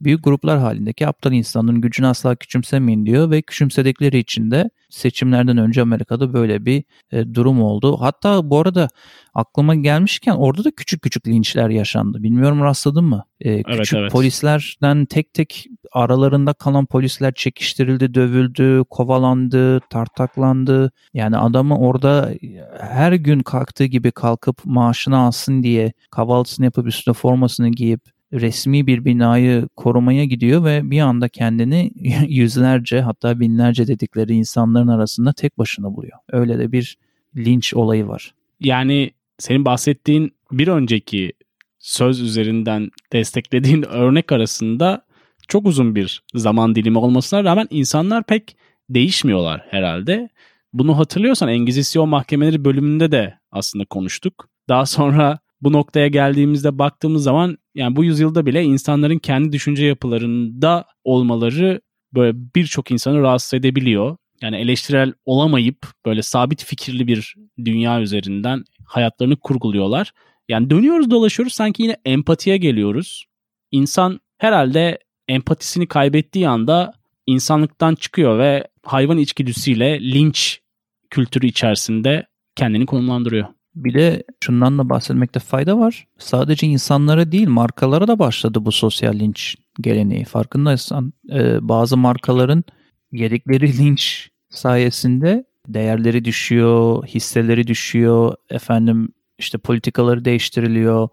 büyük 0.01 0.25
gruplar 0.25 0.59
halindeki 0.59 1.07
aptal 1.07 1.33
insanların 1.33 1.81
gücünü 1.81 2.07
asla 2.07 2.37
küçümsemeyin 2.37 3.07
diyor 3.07 3.31
ve 3.31 3.43
küçümsedikleri 3.43 4.19
için 4.19 4.51
de 4.51 4.71
seçimlerden 4.91 5.59
önce 5.59 5.83
Amerika'da 5.83 6.33
böyle 6.33 6.65
bir 6.67 6.85
e, 7.13 7.35
durum 7.35 7.63
oldu. 7.63 7.97
Hatta 8.01 8.51
bu 8.51 8.61
arada 8.61 8.89
aklıma 9.35 9.75
gelmişken 9.75 10.33
orada 10.33 10.65
da 10.65 10.71
küçük 10.71 11.03
küçük 11.03 11.27
linçler 11.27 11.69
yaşandı. 11.69 12.23
Bilmiyorum 12.23 12.61
rastladın 12.61 13.05
mı? 13.05 13.25
E, 13.41 13.63
küçük 13.63 13.99
evet. 13.99 14.13
polislerden 14.13 15.05
tek 15.05 15.35
tek 15.35 15.67
aralarında 15.93 16.53
kalan 16.53 16.87
polisler 16.87 17.35
çekiştirildi, 17.35 18.15
dövüldü, 18.15 18.85
kovalandı, 18.91 19.81
tartaklandı. 19.81 20.93
Yani 21.15 21.37
adamı 21.37 21.79
orada 21.79 22.35
her 22.81 23.13
gün 23.13 23.41
kalktığı 23.41 23.85
gibi 23.85 24.11
kalkıp 24.11 24.61
maaşını 24.65 25.19
alsın 25.19 25.63
diye 25.63 25.93
kahvaltısını 26.11 26.65
yapıp 26.65 26.87
üstüne 26.87 27.15
formasını 27.15 27.69
giyip 27.69 28.01
resmi 28.33 28.87
bir 28.87 29.05
binayı 29.05 29.69
korumaya 29.77 30.25
gidiyor 30.25 30.65
ve 30.65 30.91
bir 30.91 31.01
anda 31.01 31.29
kendini 31.29 31.93
yüzlerce 32.29 33.01
hatta 33.01 33.41
binlerce 33.41 33.87
dedikleri 33.87 34.35
insanların 34.35 34.89
arasında 34.89 35.33
tek 35.33 35.59
başına 35.59 35.97
buluyor. 35.97 36.19
Öyle 36.33 36.59
de 36.59 36.73
bir 36.73 36.99
linç 37.37 37.75
olayı 37.75 38.09
var. 38.09 38.35
Yani 38.61 39.11
senin 39.39 39.65
bahsettiğin 39.65 40.33
bir 40.53 40.69
önceki 40.69 41.33
söz 41.79 42.21
üzerinden 42.21 42.91
desteklediğin 43.13 43.83
örnek 43.83 44.33
arasında 44.33 45.05
çok 45.49 45.67
uzun 45.67 45.95
bir 45.95 46.23
zaman 46.35 46.75
dilimi 46.75 46.99
olmasına 46.99 47.45
rağmen 47.45 47.67
insanlar 47.71 48.25
pek 48.25 48.57
değişmiyorlar 48.91 49.67
herhalde. 49.71 50.29
Bunu 50.73 50.99
hatırlıyorsan 50.99 51.49
Engizisyon 51.49 52.09
Mahkemeleri 52.09 52.65
bölümünde 52.65 53.13
de 53.13 53.39
aslında 53.53 53.85
konuştuk. 53.85 54.49
Daha 54.69 54.87
sonra 54.87 55.39
bu 55.63 55.73
noktaya 55.73 56.09
geldiğimizde 56.09 56.79
baktığımız 56.79 57.23
zaman 57.23 57.59
yani 57.75 57.97
bu 57.97 58.05
yüzyılda 58.05 58.47
bile 58.47 58.63
insanların 58.63 59.19
kendi 59.19 59.53
düşünce 59.53 59.87
yapılarında 59.87 60.85
olmaları 61.05 61.81
böyle 62.15 62.33
birçok 62.55 62.91
insanı 62.91 63.23
rahatsız 63.23 63.55
edebiliyor. 63.55 64.17
Yani 64.43 64.57
eleştirel 64.57 65.13
olamayıp 65.25 65.87
böyle 66.07 66.23
sabit 66.23 66.65
fikirli 66.65 67.07
bir 67.07 67.35
dünya 67.65 68.01
üzerinden 68.01 68.65
hayatlarını 68.85 69.37
kurguluyorlar. 69.37 70.13
Yani 70.49 70.71
dönüyoruz 70.71 71.11
dolaşıyoruz 71.11 71.53
sanki 71.53 71.83
yine 71.83 71.97
empatiye 72.05 72.57
geliyoruz. 72.57 73.25
İnsan 73.71 74.21
herhalde 74.39 74.99
empatisini 75.29 75.87
kaybettiği 75.87 76.49
anda 76.49 76.93
insanlıktan 77.27 77.95
çıkıyor 77.95 78.39
ve 78.39 78.69
hayvan 78.83 79.19
içgüdüsüyle 79.19 80.01
linç 80.01 80.61
kültürü 81.11 81.47
içerisinde 81.47 82.27
kendini 82.57 82.87
konumlandırıyor. 82.87 83.47
Bir 83.75 83.95
de 83.95 84.25
şundan 84.41 84.79
da 84.79 84.89
bahsetmekte 84.89 85.41
fayda 85.41 85.79
var. 85.79 86.07
Sadece 86.19 86.67
insanlara 86.67 87.33
değil 87.33 87.49
markalara 87.49 88.09
da 88.09 88.19
başladı 88.19 88.65
bu 88.65 88.73
sosyal 88.73 89.15
linç 89.15 89.57
geleneği. 89.81 90.25
Farkındaysan 90.25 91.13
e, 91.33 91.69
bazı 91.69 91.97
markaların 91.97 92.65
yedikleri 93.13 93.79
linç 93.79 94.31
sayesinde 94.51 95.45
değerleri 95.69 96.25
düşüyor, 96.25 97.07
hisseleri 97.07 97.67
düşüyor, 97.67 98.35
efendim 98.51 99.09
işte 99.39 99.59
politikaları 99.59 100.25
değiştiriliyor 100.25 101.09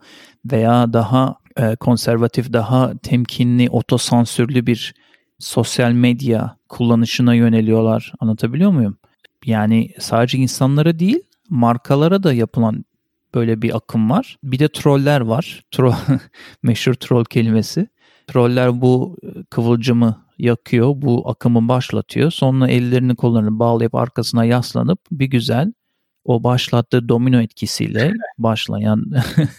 veya 0.52 0.94
daha 0.94 1.36
e, 1.58 1.76
konservatif, 1.76 2.54
daha 2.54 2.98
temkinli, 2.98 3.70
otosansürlü 3.70 4.66
bir 4.66 4.96
sosyal 5.40 5.92
medya 5.92 6.58
kullanışına 6.70 7.34
yöneliyorlar. 7.34 8.14
Anlatabiliyor 8.20 8.72
muyum? 8.72 8.98
Yani 9.46 9.90
sadece 10.00 10.38
insanlara 10.38 11.00
değil 11.00 11.20
markalara 11.50 12.24
da 12.24 12.34
yapılan 12.34 12.86
böyle 13.36 13.62
bir 13.62 13.76
akım 13.76 14.10
var. 14.10 14.38
Bir 14.44 14.60
de 14.60 14.68
troller 14.68 15.22
var. 15.22 15.64
Troll, 15.72 15.94
meşhur 16.64 16.94
troll 16.94 17.24
kelimesi. 17.24 17.88
Troller 18.28 18.82
bu 18.82 19.18
e, 19.24 19.44
kıvılcımı 19.44 20.26
yakıyor, 20.38 20.94
bu 20.96 21.30
akımı 21.30 21.68
başlatıyor. 21.68 22.32
Sonra 22.32 22.68
ellerini 22.68 23.16
kollarını 23.16 23.60
bağlayıp 23.60 23.96
arkasına 23.96 24.46
yaslanıp 24.46 25.00
bir 25.12 25.26
güzel 25.26 25.74
o 26.24 26.44
başlattığı 26.44 27.10
domino 27.10 27.42
etkisiyle 27.42 28.14
başlayan 28.38 29.12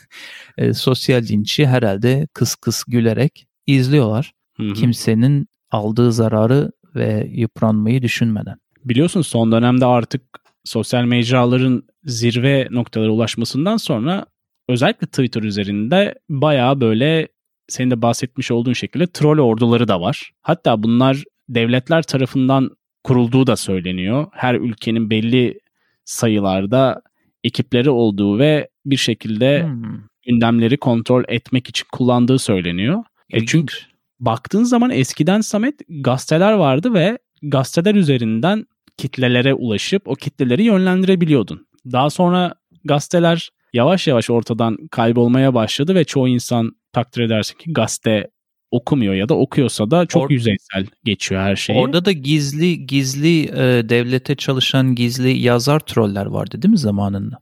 e, 0.59 0.75
sosyal 0.75 1.23
linçi 1.23 1.67
herhalde 1.67 2.29
kıs 2.35 2.55
kıs 2.55 2.85
gülerek 2.85 3.47
izliyorlar. 3.67 4.33
Hı 4.57 4.63
hı. 4.63 4.73
Kimsenin 4.73 5.49
aldığı 5.71 6.13
zararı 6.13 6.73
ve 6.95 7.29
yıpranmayı 7.33 8.03
düşünmeden. 8.03 8.57
Biliyorsun 8.85 9.23
son 9.23 9.53
dönemde 9.53 9.87
artık 9.87 10.23
sosyal 10.65 11.05
mecraların 11.05 11.83
zirve 12.05 12.69
noktalara 12.71 13.11
ulaşmasından 13.11 13.77
sonra 13.77 14.27
özellikle 14.69 15.07
Twitter 15.07 15.43
üzerinde 15.43 16.15
bayağı 16.29 16.81
böyle 16.81 17.29
senin 17.69 17.91
de 17.91 18.03
bahsetmiş 18.03 18.51
olduğun 18.51 18.73
şekilde 18.73 19.07
troll 19.07 19.39
orduları 19.39 19.89
da 19.89 20.01
var. 20.01 20.31
Hatta 20.43 20.83
bunlar 20.83 21.25
devletler 21.49 22.03
tarafından 22.03 22.71
kurulduğu 23.05 23.47
da 23.47 23.57
söyleniyor. 23.57 24.27
Her 24.33 24.55
ülkenin 24.55 25.11
belli 25.11 25.59
sayılarda 26.05 27.03
ekipleri 27.45 27.91
olduğu 27.91 28.39
ve 28.39 28.69
bir 28.87 28.97
şekilde 28.97 29.65
hmm. 29.65 30.01
gündemleri 30.27 30.77
kontrol 30.77 31.25
etmek 31.29 31.69
için 31.69 31.87
kullandığı 31.93 32.39
söyleniyor. 32.39 33.05
E 33.31 33.47
çünkü 33.47 33.75
baktığın 34.21 34.65
zaman 34.65 34.91
eskiden 34.91 35.41
Samet 35.41 35.75
gazeteler 35.89 36.53
vardı 36.53 36.95
ve 36.95 37.19
gazeteler 37.43 37.95
üzerinden 37.95 38.67
kitlelere 38.99 39.55
ulaşıp 39.55 40.09
o 40.09 40.15
kitleleri 40.15 40.63
yönlendirebiliyordun. 40.63 41.67
Daha 41.93 42.11
sonra 42.11 42.55
gazeteler 42.85 43.51
yavaş 43.73 44.07
yavaş 44.07 44.31
ortadan 44.31 44.77
kaybolmaya 44.91 45.55
başladı 45.55 45.95
ve 45.95 46.05
çoğu 46.05 46.29
insan 46.29 46.73
takdir 46.93 47.23
edersin 47.23 47.59
ki 47.59 47.73
gazete 47.73 48.31
okumuyor 48.71 49.15
ya 49.15 49.29
da 49.29 49.35
okuyorsa 49.35 49.91
da 49.91 50.07
çok 50.07 50.31
Or- 50.31 50.33
yüzeysel 50.33 50.87
geçiyor 51.05 51.43
her 51.43 51.57
şey. 51.57 51.77
Orada 51.79 52.05
da 52.05 52.13
gizli 52.13 52.87
gizli 52.87 53.45
e, 53.45 53.89
devlete 53.89 54.35
çalışan 54.35 54.95
gizli 54.95 55.39
yazar 55.39 55.81
troller 55.81 56.27
vardı 56.27 56.63
değil 56.63 56.73
mi 56.73 56.79
zamanında? 56.79 57.39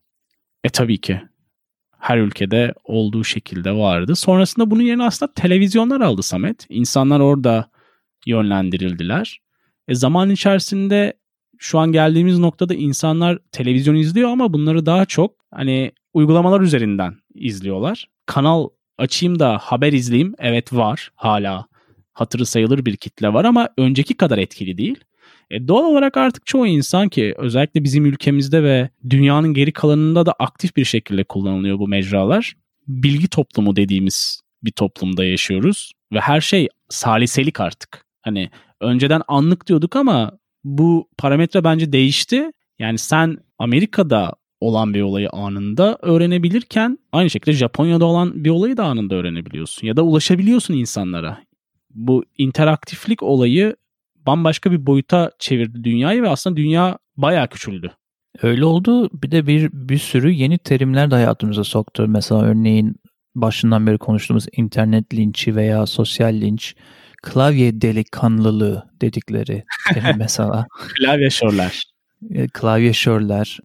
E 0.65 0.69
tabii 0.69 1.01
ki. 1.01 1.21
Her 1.99 2.19
ülkede 2.19 2.75
olduğu 2.85 3.25
şekilde 3.25 3.73
vardı. 3.73 4.17
Sonrasında 4.17 4.71
bunun 4.71 4.83
yerine 4.83 5.05
aslında 5.05 5.33
televizyonlar 5.33 6.01
aldı 6.01 6.23
Samet. 6.23 6.67
İnsanlar 6.69 7.21
orada 7.21 7.71
yönlendirildiler. 8.27 9.41
E 9.89 9.95
zaman 9.95 10.31
içerisinde 10.31 11.13
şu 11.59 11.79
an 11.79 11.93
geldiğimiz 11.93 12.39
noktada 12.39 12.75
insanlar 12.75 13.39
televizyon 13.53 13.95
izliyor 13.95 14.31
ama 14.31 14.53
bunları 14.53 14.87
daha 14.87 15.05
çok 15.05 15.35
hani 15.51 15.93
uygulamalar 16.15 16.61
üzerinden 16.61 17.15
izliyorlar. 17.35 18.09
Kanal 18.27 18.69
açayım 18.99 19.39
da 19.39 19.59
haber 19.59 19.93
izleyeyim. 19.93 20.35
Evet 20.39 20.73
var 20.73 21.11
hala 21.15 21.67
hatırı 22.13 22.47
sayılır 22.47 22.87
bir 22.87 22.97
kitle 22.97 23.33
var 23.33 23.45
ama 23.45 23.69
önceki 23.79 24.15
kadar 24.15 24.39
etkili 24.39 24.79
değil. 24.79 25.05
E 25.51 25.69
doğal 25.69 25.85
olarak 25.85 26.17
artık 26.17 26.47
çoğu 26.47 26.67
insan 26.67 27.09
ki 27.09 27.35
özellikle 27.37 27.85
bizim 27.85 28.07
ülkemizde 28.07 28.63
ve 28.63 28.89
dünyanın 29.11 29.55
geri 29.55 29.73
kalanında 29.73 30.27
da 30.27 30.33
aktif 30.33 30.77
bir 30.77 30.85
şekilde 30.85 31.25
kullanılıyor 31.25 31.79
bu 31.79 31.89
mecralar. 31.89 32.55
Bilgi 32.89 33.29
toplumu 33.29 33.77
dediğimiz 33.77 34.41
bir 34.63 34.73
toplumda 34.73 35.25
yaşıyoruz 35.25 35.93
ve 36.13 36.21
her 36.21 36.41
şey 36.41 36.69
saliselik 36.89 37.61
artık. 37.61 38.05
Hani 38.23 38.51
önceden 38.81 39.23
anlık 39.29 39.67
diyorduk 39.67 39.97
ama 39.97 40.39
bu 40.67 41.09
parametre 41.19 41.65
bence 41.65 41.93
değişti. 41.93 42.51
Yani 42.79 42.99
sen 42.99 43.39
Amerika'da 43.59 44.33
olan 44.61 44.95
bir 44.95 45.03
olayı 45.03 45.31
anında 45.31 45.99
öğrenebilirken 46.03 46.99
aynı 47.13 47.31
şekilde 47.31 47.53
Japonya'da 47.53 48.05
olan 48.05 48.45
bir 48.45 48.51
olayı 48.51 48.77
da 48.77 48.85
anında 48.85 49.15
öğrenebiliyorsun 49.15 49.87
ya 49.87 49.97
da 49.97 50.03
ulaşabiliyorsun 50.03 50.75
insanlara. 50.75 51.39
Bu 51.95 52.25
interaktiflik 52.39 53.23
olayı 53.23 53.77
bambaşka 54.27 54.73
bir 54.73 54.87
boyuta 54.87 55.31
çevirdi 55.39 55.85
dünyayı 55.85 56.23
ve 56.23 56.29
aslında 56.29 56.57
dünya 56.57 56.99
bayağı 57.17 57.49
küçüldü. 57.49 57.93
Öyle 58.43 58.65
oldu. 58.65 59.11
Bir 59.23 59.31
de 59.31 59.47
bir 59.47 59.71
bir 59.73 59.99
sürü 59.99 60.31
yeni 60.31 60.59
terimler 60.59 61.11
de 61.11 61.15
hayatımıza 61.15 61.65
soktu. 61.65 62.05
Mesela 62.09 62.43
örneğin 62.43 62.97
başından 63.41 63.87
beri 63.87 63.99
konuştuğumuz 63.99 64.47
internet 64.57 65.15
linçi 65.15 65.57
veya 65.57 65.87
sosyal 65.87 66.35
linç 66.35 66.75
klavye 67.23 67.81
delikanlılığı 67.81 68.91
dedikleri 69.01 69.65
mesela. 70.17 70.67
klavye 70.99 71.31
şorlar. 71.31 71.83
E, 72.31 72.49
klavye 72.49 72.93
şorlar. 72.93 73.59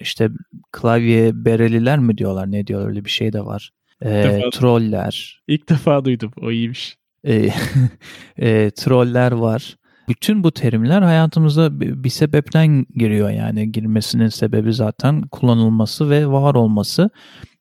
İşte 0.00 0.28
klavye 0.72 1.44
bereliler 1.44 1.98
mi 1.98 2.18
diyorlar 2.18 2.52
ne 2.52 2.66
diyorlar 2.66 2.88
öyle 2.88 3.04
bir 3.04 3.10
şey 3.10 3.32
de 3.32 3.44
var. 3.44 3.70
E, 4.04 4.40
troller. 4.52 5.42
İlk 5.48 5.68
defa 5.68 6.04
duydum 6.04 6.32
o 6.42 6.50
iyiymiş. 6.50 6.96
e, 7.24 7.48
e, 8.38 8.70
troller 8.70 9.32
var. 9.32 9.76
Bütün 10.08 10.44
bu 10.44 10.52
terimler 10.52 11.02
hayatımıza 11.02 11.80
bir 11.80 12.10
sebepten 12.10 12.86
giriyor 12.96 13.30
yani 13.30 13.72
girmesinin 13.72 14.28
sebebi 14.28 14.72
zaten 14.72 15.22
kullanılması 15.22 16.10
ve 16.10 16.26
var 16.26 16.54
olması. 16.54 17.10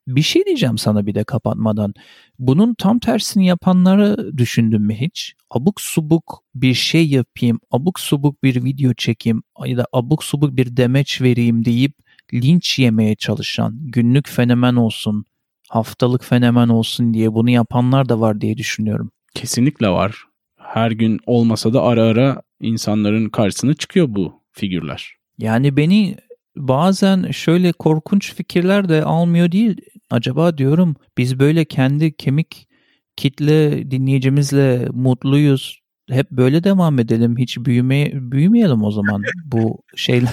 Bir 0.08 0.22
şey 0.22 0.46
diyeceğim 0.46 0.78
sana 0.78 1.06
bir 1.06 1.16
de 1.16 1.24
kapatmadan. 1.24 1.94
Bunun 2.40 2.74
tam 2.74 3.00
tersini 3.00 3.48
yapanları 3.48 4.38
düşündün 4.38 4.82
mü 4.82 4.96
hiç? 4.96 5.34
Abuk 5.52 5.82
subuk 5.82 6.44
bir 6.56 6.74
şey 6.74 7.08
yapayım, 7.08 7.60
abuk 7.72 8.00
subuk 8.00 8.44
bir 8.44 8.64
video 8.64 8.94
çekeyim 8.94 9.44
ya 9.66 9.78
da 9.78 9.86
abuk 9.94 10.24
subuk 10.24 10.58
bir 10.58 10.78
demeç 10.78 11.22
vereyim 11.22 11.66
deyip 11.66 11.94
linç 12.34 12.80
yemeye 12.80 13.16
çalışan, 13.16 13.78
günlük 13.82 14.30
fenomen 14.30 14.76
olsun, 14.76 15.26
haftalık 15.70 16.24
fenomen 16.24 16.68
olsun 16.68 17.14
diye 17.14 17.34
bunu 17.34 17.50
yapanlar 17.50 18.10
da 18.10 18.20
var 18.20 18.42
diye 18.42 18.58
düşünüyorum. 18.58 19.12
Kesinlikle 19.34 19.90
var. 19.90 20.24
Her 20.58 20.92
gün 20.92 21.20
olmasa 21.26 21.74
da 21.74 21.84
ara 21.84 22.04
ara 22.04 22.42
insanların 22.62 23.30
karşısına 23.30 23.74
çıkıyor 23.74 24.08
bu 24.10 24.42
figürler. 24.52 25.14
Yani 25.38 25.78
beni 25.78 26.18
bazen 26.58 27.32
şöyle 27.32 27.72
korkunç 27.72 28.34
fikirler 28.34 28.90
de 28.90 29.04
almıyor 29.04 29.52
değil. 29.52 29.78
Acaba 30.10 30.58
diyorum 30.58 30.96
biz 31.18 31.40
böyle 31.40 31.66
kendi 31.66 32.18
kemik 32.18 32.68
kitle 33.16 33.92
dinleyicimizle 33.92 34.88
mutluyuz. 34.94 35.80
Hep 36.10 36.32
böyle 36.32 36.64
devam 36.64 37.00
edelim. 37.00 37.38
Hiç 37.38 37.58
büyüme 37.58 38.12
büyümeyelim 38.14 38.84
o 38.84 38.92
zaman. 38.92 39.24
Bu 39.46 39.84
şeyler 39.96 40.30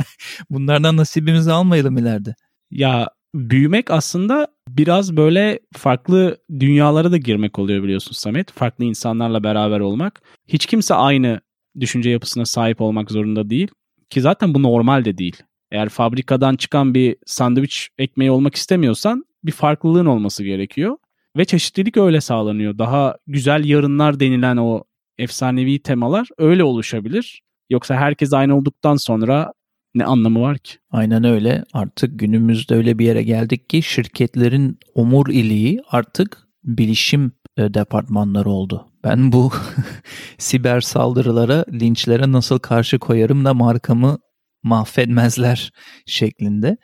bunlardan 0.50 0.96
nasibimizi 0.96 1.52
almayalım 1.52 1.98
ileride. 1.98 2.34
Ya 2.70 3.08
büyümek 3.34 3.90
aslında 3.90 4.48
biraz 4.68 5.16
böyle 5.16 5.60
farklı 5.72 6.38
dünyalara 6.60 7.12
da 7.12 7.16
girmek 7.16 7.58
oluyor 7.58 7.82
biliyorsun 7.82 8.12
Samet. 8.12 8.52
Farklı 8.52 8.84
insanlarla 8.84 9.44
beraber 9.44 9.80
olmak. 9.80 10.22
Hiç 10.48 10.66
kimse 10.66 10.94
aynı 10.94 11.40
düşünce 11.80 12.10
yapısına 12.10 12.44
sahip 12.44 12.80
olmak 12.80 13.10
zorunda 13.10 13.50
değil. 13.50 13.68
Ki 14.10 14.20
zaten 14.20 14.54
bu 14.54 14.62
normal 14.62 15.04
de 15.04 15.18
değil. 15.18 15.42
Eğer 15.74 15.88
fabrikadan 15.88 16.56
çıkan 16.56 16.94
bir 16.94 17.16
sandviç 17.26 17.88
ekmeği 17.98 18.30
olmak 18.30 18.54
istemiyorsan 18.54 19.24
bir 19.44 19.52
farklılığın 19.52 20.06
olması 20.06 20.44
gerekiyor. 20.44 20.96
Ve 21.36 21.44
çeşitlilik 21.44 21.96
öyle 21.96 22.20
sağlanıyor. 22.20 22.78
Daha 22.78 23.16
güzel 23.26 23.64
yarınlar 23.64 24.20
denilen 24.20 24.56
o 24.56 24.84
efsanevi 25.18 25.78
temalar 25.78 26.28
öyle 26.38 26.64
oluşabilir. 26.64 27.42
Yoksa 27.70 27.94
herkes 27.94 28.32
aynı 28.32 28.56
olduktan 28.56 28.96
sonra 28.96 29.52
ne 29.94 30.04
anlamı 30.04 30.40
var 30.40 30.58
ki? 30.58 30.74
Aynen 30.90 31.24
öyle. 31.24 31.64
Artık 31.72 32.18
günümüzde 32.18 32.74
öyle 32.74 32.98
bir 32.98 33.04
yere 33.04 33.22
geldik 33.22 33.70
ki 33.70 33.82
şirketlerin 33.82 34.78
omur 34.94 35.28
iliği 35.28 35.82
artık 35.90 36.48
bilişim 36.64 37.32
e, 37.56 37.74
departmanları 37.74 38.50
oldu. 38.50 38.86
Ben 39.04 39.32
bu 39.32 39.52
siber 40.38 40.80
saldırılara, 40.80 41.64
linçlere 41.72 42.32
nasıl 42.32 42.58
karşı 42.58 42.98
koyarım 42.98 43.44
da 43.44 43.54
markamı 43.54 44.18
mahvetmezler 44.64 45.72
şeklinde. 46.06 46.76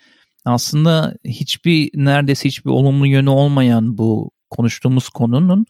Aslında 0.44 1.14
hiçbir 1.24 1.90
neredeyse 1.94 2.48
hiçbir 2.48 2.70
olumlu 2.70 3.06
yönü 3.06 3.30
olmayan 3.30 3.98
bu 3.98 4.30
konuştuğumuz 4.50 5.08
konunun 5.08 5.66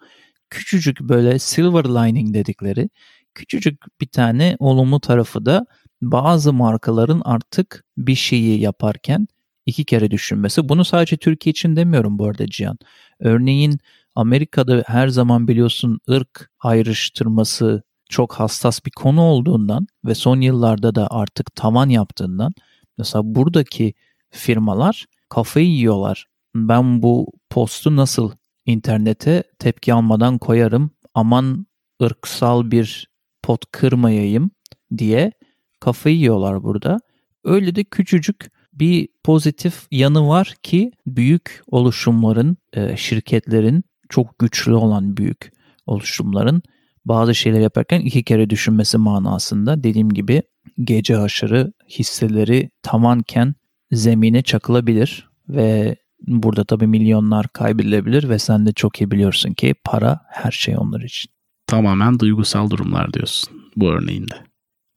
küçücük 0.50 1.00
böyle 1.00 1.38
silver 1.38 1.84
lining 1.84 2.34
dedikleri 2.34 2.88
küçücük 3.34 4.00
bir 4.00 4.06
tane 4.06 4.56
olumlu 4.58 5.00
tarafı 5.00 5.46
da 5.46 5.66
bazı 6.02 6.52
markaların 6.52 7.22
artık 7.24 7.84
bir 7.98 8.14
şeyi 8.14 8.60
yaparken 8.60 9.28
iki 9.66 9.84
kere 9.84 10.10
düşünmesi. 10.10 10.68
Bunu 10.68 10.84
sadece 10.84 11.16
Türkiye 11.16 11.50
için 11.50 11.76
demiyorum 11.76 12.18
bu 12.18 12.26
arada 12.26 12.46
Cihan. 12.46 12.78
Örneğin 13.20 13.78
Amerika'da 14.14 14.82
her 14.86 15.08
zaman 15.08 15.48
biliyorsun 15.48 16.00
ırk 16.10 16.50
ayrıştırması 16.60 17.82
çok 18.10 18.32
hassas 18.32 18.84
bir 18.86 18.90
konu 18.90 19.20
olduğundan 19.20 19.86
ve 20.04 20.14
son 20.14 20.40
yıllarda 20.40 20.94
da 20.94 21.10
artık 21.10 21.54
tavan 21.54 21.88
yaptığından 21.88 22.52
mesela 22.98 23.22
buradaki 23.24 23.94
firmalar 24.30 25.06
kafayı 25.28 25.66
yiyorlar. 25.66 26.26
Ben 26.54 27.02
bu 27.02 27.32
postu 27.50 27.96
nasıl 27.96 28.32
internete 28.66 29.42
tepki 29.58 29.94
almadan 29.94 30.38
koyarım 30.38 30.90
aman 31.14 31.66
ırksal 32.02 32.70
bir 32.70 33.08
pot 33.42 33.64
kırmayayım 33.72 34.50
diye 34.98 35.32
kafayı 35.80 36.16
yiyorlar 36.16 36.62
burada. 36.62 37.00
Öyle 37.44 37.74
de 37.74 37.84
küçücük 37.84 38.50
bir 38.72 39.08
pozitif 39.24 39.86
yanı 39.90 40.28
var 40.28 40.54
ki 40.62 40.92
büyük 41.06 41.62
oluşumların, 41.66 42.56
e, 42.72 42.96
şirketlerin 42.96 43.84
çok 44.08 44.38
güçlü 44.38 44.74
olan 44.74 45.16
büyük 45.16 45.52
oluşumların 45.86 46.62
bazı 47.10 47.34
şeyler 47.34 47.60
yaparken 47.60 48.00
iki 48.00 48.22
kere 48.22 48.50
düşünmesi 48.50 48.98
manasında 48.98 49.82
dediğim 49.82 50.10
gibi 50.10 50.42
gece 50.84 51.18
aşırı 51.18 51.72
hisseleri 51.88 52.70
tavanken 52.82 53.54
zemine 53.92 54.42
çakılabilir 54.42 55.28
ve 55.48 55.96
burada 56.26 56.64
tabii 56.64 56.86
milyonlar 56.86 57.48
kaybedilebilir 57.48 58.28
ve 58.28 58.38
sen 58.38 58.66
de 58.66 58.72
çok 58.72 59.00
iyi 59.00 59.10
biliyorsun 59.10 59.52
ki 59.52 59.74
para 59.84 60.20
her 60.28 60.50
şey 60.50 60.74
onlar 60.78 61.00
için. 61.00 61.30
Tamamen 61.66 62.18
duygusal 62.18 62.70
durumlar 62.70 63.12
diyorsun 63.12 63.62
bu 63.76 63.88
örneğinde. 63.90 64.34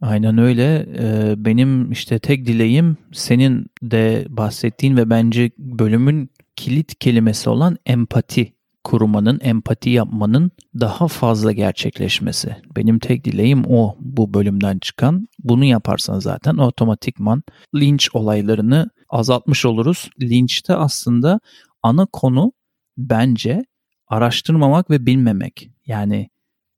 Aynen 0.02 0.38
öyle. 0.38 0.86
Ee, 1.00 1.34
benim 1.38 1.92
işte 1.92 2.20
tek 2.20 2.46
dileğim 2.46 2.98
senin 3.12 3.68
de 3.84 4.26
bahsettiğin 4.30 4.98
ve 4.98 5.10
bence 5.10 5.52
bölümün 5.58 6.30
kilit 6.56 7.00
kelimesi 7.00 7.50
olan 7.50 7.78
empati 7.86 8.53
kurmanın, 8.84 9.40
empati 9.44 9.90
yapmanın 9.90 10.52
daha 10.80 11.08
fazla 11.08 11.52
gerçekleşmesi. 11.52 12.56
Benim 12.76 13.00
tek 13.00 13.26
dileğim 13.26 13.64
o 13.68 13.96
bu 14.00 14.34
bölümden 14.34 14.80
çıkan. 14.80 15.28
Bunu 15.40 15.66
yaparsan 15.66 16.20
zaten 16.20 16.58
otomatikman 16.58 17.44
linç 17.76 18.10
olaylarını 18.14 18.90
azaltmış 19.10 19.66
oluruz. 19.66 20.10
Linçte 20.22 20.76
aslında 20.76 21.40
ana 21.84 22.06
konu 22.06 22.52
bence 22.98 23.66
araştırmamak 24.08 24.90
ve 24.90 25.06
bilmemek. 25.06 25.70
Yani 25.86 26.30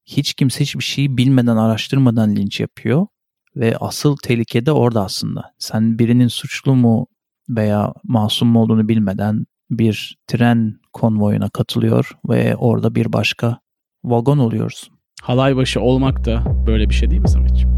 hiç 0.05 0.33
kimse 0.33 0.59
hiçbir 0.59 0.83
şeyi 0.83 1.17
bilmeden 1.17 1.57
araştırmadan 1.57 2.35
linç 2.35 2.59
yapıyor 2.59 3.07
ve 3.55 3.77
asıl 3.77 4.17
tehlike 4.17 4.65
de 4.65 4.71
orada 4.71 5.03
aslında. 5.03 5.53
Sen 5.57 5.99
birinin 5.99 6.27
suçlu 6.27 6.75
mu 6.75 7.07
veya 7.49 7.93
masum 8.03 8.47
mu 8.47 8.61
olduğunu 8.61 8.87
bilmeden 8.87 9.45
bir 9.69 10.17
tren 10.27 10.79
konvoyuna 10.93 11.49
katılıyor 11.49 12.11
ve 12.29 12.55
orada 12.55 12.95
bir 12.95 13.13
başka 13.13 13.59
vagon 14.03 14.37
oluyorsun. 14.37 14.95
Halay 15.21 15.55
başı 15.55 15.81
olmak 15.81 16.25
da 16.25 16.43
böyle 16.67 16.89
bir 16.89 16.93
şey 16.93 17.09
değil 17.09 17.21
mi 17.21 17.29
Samet'ciğim? 17.29 17.75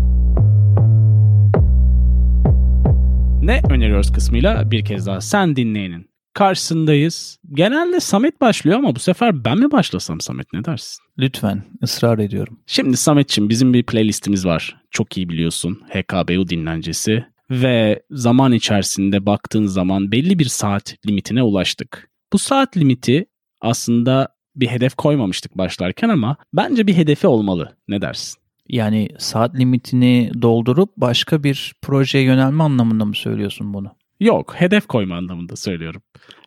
Ne 3.41 3.62
öneriyoruz 3.69 4.12
kısmıyla 4.12 4.71
bir 4.71 4.86
kez 4.86 5.08
daha 5.08 5.21
sen 5.21 5.56
dinleyenin 5.56 6.10
karşısındayız. 6.34 7.39
Genelde 7.54 8.00
Samet 8.00 8.41
başlıyor 8.41 8.78
ama 8.78 8.95
bu 8.95 9.00
sefer 9.00 9.45
ben 9.45 9.58
mi 9.58 9.71
başlasam 9.71 10.21
Samet 10.21 10.54
ne 10.54 10.65
dersin? 10.65 11.04
Lütfen 11.19 11.63
ısrar 11.84 12.19
ediyorum. 12.19 12.60
Şimdi 12.65 12.97
Samet'ciğim 12.97 13.50
bizim 13.50 13.73
bir 13.73 13.84
playlistimiz 13.84 14.45
var. 14.45 14.82
Çok 14.91 15.17
iyi 15.17 15.30
biliyorsun. 15.30 15.82
HKBU 15.89 16.50
dinlencesi. 16.50 17.26
Ve 17.51 18.03
zaman 18.12 18.51
içerisinde 18.51 19.25
baktığın 19.25 19.65
zaman 19.65 20.12
belli 20.12 20.39
bir 20.39 20.45
saat 20.45 20.95
limitine 21.07 21.43
ulaştık. 21.43 22.10
Bu 22.33 22.38
saat 22.38 22.77
limiti 22.77 23.25
aslında 23.62 24.27
bir 24.55 24.67
hedef 24.67 24.95
koymamıştık 24.95 25.57
başlarken 25.57 26.10
ama 26.10 26.38
bence 26.53 26.88
bir 26.88 26.93
hedefi 26.93 27.27
olmalı. 27.27 27.77
Ne 27.88 28.01
dersin? 28.01 28.41
Yani 28.69 29.10
saat 29.17 29.55
limitini 29.55 30.31
doldurup 30.41 30.97
başka 30.97 31.43
bir 31.43 31.75
projeye 31.81 32.23
yönelme 32.23 32.63
anlamında 32.63 33.05
mı 33.05 33.15
söylüyorsun 33.15 33.73
bunu? 33.73 33.91
Yok, 34.19 34.53
hedef 34.57 34.88
koyma 34.88 35.15
anlamında 35.15 35.55
söylüyorum. 35.55 36.01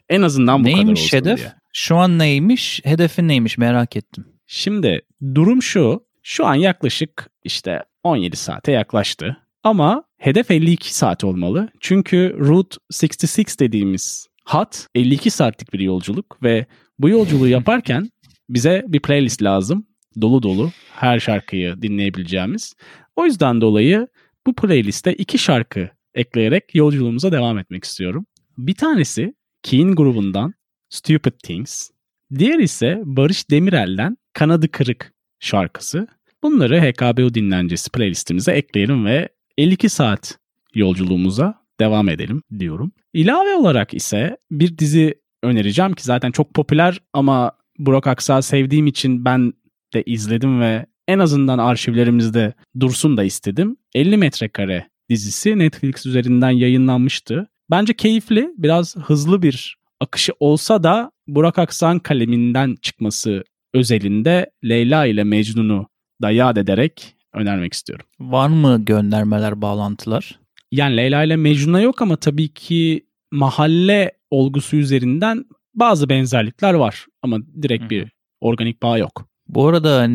En 0.09 0.23
azından 0.23 0.61
bu 0.61 0.65
neymiş 0.65 1.11
kadar 1.11 1.21
olsun 1.21 1.31
hedef? 1.31 1.39
diye. 1.39 1.53
Şu 1.73 1.97
an 1.97 2.19
neymiş? 2.19 2.81
Hedefin 2.85 3.29
neymiş 3.29 3.59
merak 3.59 3.97
ettim. 3.97 4.27
Şimdi 4.47 5.01
durum 5.35 5.63
şu. 5.63 6.05
Şu 6.23 6.47
an 6.47 6.55
yaklaşık 6.55 7.31
işte 7.45 7.85
17 8.03 8.37
saate 8.37 8.73
yaklaştı. 8.73 9.37
Ama 9.65 10.05
hedef 10.21 10.51
52 10.51 10.95
saat 10.95 11.25
olmalı. 11.25 11.69
Çünkü 11.81 12.37
Route 12.39 12.77
66 13.05 13.59
dediğimiz 13.59 14.27
hat 14.45 14.87
52 14.95 15.31
saatlik 15.31 15.73
bir 15.73 15.81
yolculuk 15.81 16.43
ve 16.43 16.67
bu 16.99 17.09
yolculuğu 17.09 17.49
yaparken 17.59 18.11
bize 18.49 18.85
bir 18.89 19.01
playlist 19.01 19.43
lazım. 19.43 19.87
Dolu 20.21 20.43
dolu 20.43 20.71
her 20.93 21.21
şarkıyı 21.21 21.83
dinleyebileceğimiz. 21.83 22.75
O 23.17 23.25
yüzden 23.25 23.61
dolayı 23.61 24.09
bu 24.47 24.55
playliste 24.55 25.15
iki 25.15 25.39
şarkı 25.39 25.89
ekleyerek 26.15 26.75
yolculuğumuza 26.75 27.33
devam 27.33 27.59
etmek 27.59 27.85
istiyorum. 27.85 28.27
Bir 28.59 28.75
tanesi 28.75 29.35
Keen 29.63 29.95
grubundan 29.95 30.55
Stupid 30.89 31.33
Things. 31.43 31.91
Diğer 32.39 32.59
ise 32.59 33.01
Barış 33.05 33.51
Demirel'den 33.51 34.17
Kanadı 34.33 34.69
Kırık 34.71 35.13
şarkısı. 35.41 36.07
Bunları 36.43 36.81
HKBU 36.81 37.35
dinlencesi 37.35 37.91
playlistimize 37.91 38.53
ekleyelim 38.53 39.07
ve 39.07 39.29
52 39.59 39.89
saat 39.89 40.39
yolculuğumuza 40.75 41.55
devam 41.81 42.09
edelim 42.09 42.43
diyorum. 42.59 42.93
İlave 43.13 43.55
olarak 43.55 43.95
ise 43.95 44.37
bir 44.51 44.79
dizi 44.79 45.15
önereceğim 45.43 45.93
ki 45.93 46.03
zaten 46.03 46.31
çok 46.31 46.55
popüler 46.55 47.01
ama 47.13 47.53
Burak 47.79 48.07
Aksa 48.07 48.43
sevdiğim 48.43 48.87
için 48.87 49.25
ben 49.25 49.53
de 49.95 50.03
izledim 50.03 50.61
ve 50.61 50.87
en 51.09 51.19
azından 51.19 51.59
arşivlerimizde 51.59 52.55
dursun 52.81 53.17
da 53.17 53.25
istedim. 53.25 53.77
50 53.95 54.17
metrekare 54.17 54.89
dizisi 55.09 55.59
Netflix 55.59 56.07
üzerinden 56.07 56.51
yayınlanmıştı. 56.51 57.49
Bence 57.71 57.95
keyifli, 57.95 58.51
biraz 58.57 58.97
hızlı 58.97 59.43
bir 59.43 59.77
akışı 60.01 60.33
olsa 60.41 60.83
da 60.83 61.11
Burak 61.27 61.59
Aksan 61.59 61.99
kaleminden 61.99 62.77
çıkması 62.83 63.45
özelinde 63.75 64.51
Leyla 64.65 65.07
ile 65.07 65.25
Mecnun'u 65.25 65.87
da 66.23 66.31
yad 66.31 66.57
ederek 66.57 67.15
önermek 67.35 67.73
istiyorum. 67.73 68.07
Var 68.21 68.49
mı 68.49 68.85
göndermeler, 68.85 69.63
bağlantılar? 69.63 70.39
Yani 70.73 70.97
Leyla 70.97 71.25
ile 71.25 71.37
Mecnun'a 71.37 71.81
yok 71.81 72.03
ama 72.03 72.17
tabii 72.17 72.49
ki 72.49 73.07
mahalle 73.33 74.13
olgusu 74.31 74.77
üzerinden 74.77 75.45
bazı 75.75 76.09
benzerlikler 76.09 76.75
var 76.75 77.07
ama 77.23 77.39
direkt 77.63 77.91
bir 77.91 78.13
organik 78.41 78.83
bağ 78.83 78.99
yok. 78.99 79.27
Bu 79.49 79.69
arada 79.69 80.09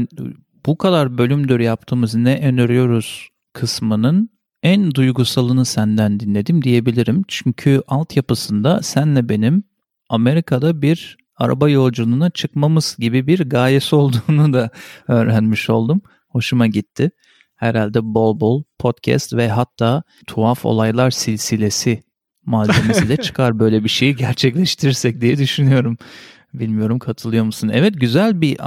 bu 0.66 0.78
kadar 0.78 1.18
bölümdür 1.18 1.60
yaptığımız 1.60 2.16
ne 2.16 2.48
öneriyoruz 2.48 3.30
kısmının 3.54 4.30
en 4.64 4.96
duygusalını 4.96 5.66
senden 5.66 6.20
dinledim 6.20 6.62
diyebilirim. 6.62 7.24
Çünkü 7.28 7.82
altyapısında 7.88 8.82
senle 8.82 9.30
benim 9.30 9.64
Amerika'da 10.10 10.82
bir 10.82 11.18
araba 11.36 11.70
yolculuğuna 11.70 12.30
çıkmamız 12.30 12.96
gibi 13.00 13.28
bir 13.28 13.50
gayesi 13.50 13.96
olduğunu 13.96 14.54
da 14.54 14.70
öğrenmiş 15.08 15.70
oldum. 15.70 16.02
Hoşuma 16.36 16.68
gitti. 16.68 17.12
Herhalde 17.56 18.00
bol 18.04 18.40
bol 18.40 18.64
podcast 18.80 19.34
ve 19.34 19.50
hatta 19.50 20.04
tuhaf 20.28 20.66
olaylar 20.66 21.12
silsilesi 21.12 22.04
malzemesi 22.46 23.10
de 23.10 23.18
çıkar 23.22 23.60
böyle 23.60 23.84
bir 23.84 23.90
şeyi 23.90 24.16
gerçekleştirirsek 24.16 25.22
diye 25.22 25.38
düşünüyorum. 25.38 25.98
Bilmiyorum 26.54 27.00
katılıyor 27.00 27.46
musun? 27.46 27.72
Evet 27.74 27.94
güzel 28.00 28.42
bir 28.42 28.58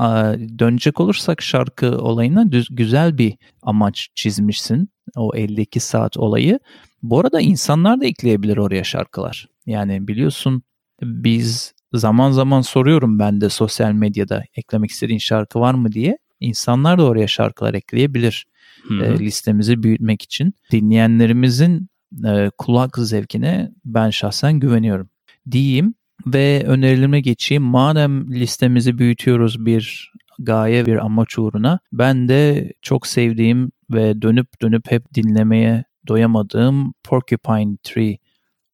dönecek 0.59 1.00
olursak 1.00 1.42
şarkı 1.42 1.98
olayına 1.98 2.52
düz, 2.52 2.68
güzel 2.70 3.18
bir 3.18 3.35
amaç 3.62 4.09
çizmişsin. 4.14 4.88
O 5.16 5.37
52 5.37 5.81
saat 5.81 6.16
olayı. 6.16 6.61
Bu 7.02 7.20
arada 7.20 7.40
insanlar 7.40 8.00
da 8.00 8.07
ekleyebilir 8.07 8.57
oraya 8.57 8.85
şarkılar. 8.85 9.48
Yani 9.66 10.09
biliyorsun 10.09 10.62
biz 11.02 11.74
zaman 11.92 12.31
zaman 12.31 12.61
soruyorum 12.61 13.18
ben 13.18 13.40
de 13.40 13.48
sosyal 13.48 13.92
medyada 13.92 14.44
eklemek 14.57 14.90
istediğin 14.90 15.18
şarkı 15.18 15.61
var 15.61 15.74
mı 15.74 15.92
diye. 15.92 16.18
İnsanlar 16.40 16.98
da 16.98 17.05
oraya 17.05 17.27
şarkılar 17.27 17.74
ekleyebilir 17.74 18.46
e, 18.90 19.18
listemizi 19.18 19.83
büyütmek 19.83 20.22
için. 20.22 20.55
Dinleyenlerimizin 20.72 21.88
e, 22.27 22.51
kulak 22.59 22.98
zevkine 22.98 23.72
ben 23.85 24.11
şahsen 24.11 24.61
güveniyorum. 24.61 25.09
Diyeyim 25.51 25.94
ve 26.27 26.64
önerilerime 26.66 27.20
geçeyim. 27.20 27.62
Madem 27.62 28.35
listemizi 28.35 28.98
büyütüyoruz 28.98 29.66
bir 29.66 30.12
gaye 30.38 30.87
bir 30.87 31.05
amaç 31.05 31.38
uğruna 31.38 31.79
ben 31.92 32.29
de 32.29 32.72
çok 32.83 33.07
sevdiğim 33.07 33.72
ve 33.90 34.22
dönüp 34.22 34.62
dönüp 34.62 34.90
hep 34.90 35.14
dinlemeye 35.14 35.85
doyamadığım 36.09 36.94
Porcupine 37.05 37.77
Tree 37.83 38.18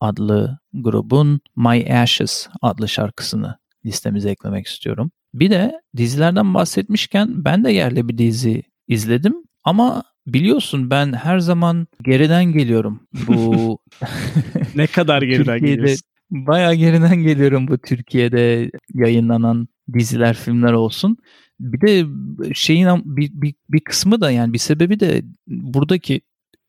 adlı 0.00 0.58
grubun 0.72 1.40
My 1.56 1.92
Ashes 1.92 2.48
adlı 2.62 2.88
şarkısını 2.88 3.58
listemize 3.86 4.30
eklemek 4.30 4.66
istiyorum. 4.66 5.10
Bir 5.34 5.50
de 5.50 5.80
dizilerden 5.96 6.54
bahsetmişken 6.54 7.44
ben 7.44 7.64
de 7.64 7.72
yerli 7.72 8.08
bir 8.08 8.18
dizi 8.18 8.62
izledim 8.88 9.34
ama 9.64 10.02
biliyorsun 10.26 10.90
ben 10.90 11.12
her 11.12 11.38
zaman 11.38 11.86
geriden 12.02 12.44
geliyorum. 12.44 13.00
Bu 13.26 13.78
ne 14.74 14.86
kadar 14.86 15.22
geriden 15.22 15.60
geliyorsun? 15.60 16.08
Baya 16.30 16.74
geriden 16.74 17.16
geliyorum 17.16 17.68
bu 17.68 17.78
Türkiye'de 17.78 18.70
yayınlanan 18.94 19.68
diziler, 19.92 20.34
filmler 20.36 20.72
olsun. 20.72 21.16
Bir 21.60 21.80
de 21.80 22.06
şeyin 22.54 22.88
bir, 23.04 23.30
bir, 23.32 23.54
bir 23.68 23.80
kısmı 23.80 24.20
da 24.20 24.30
yani 24.30 24.52
bir 24.52 24.58
sebebi 24.58 25.00
de 25.00 25.22
buradaki 25.46 26.20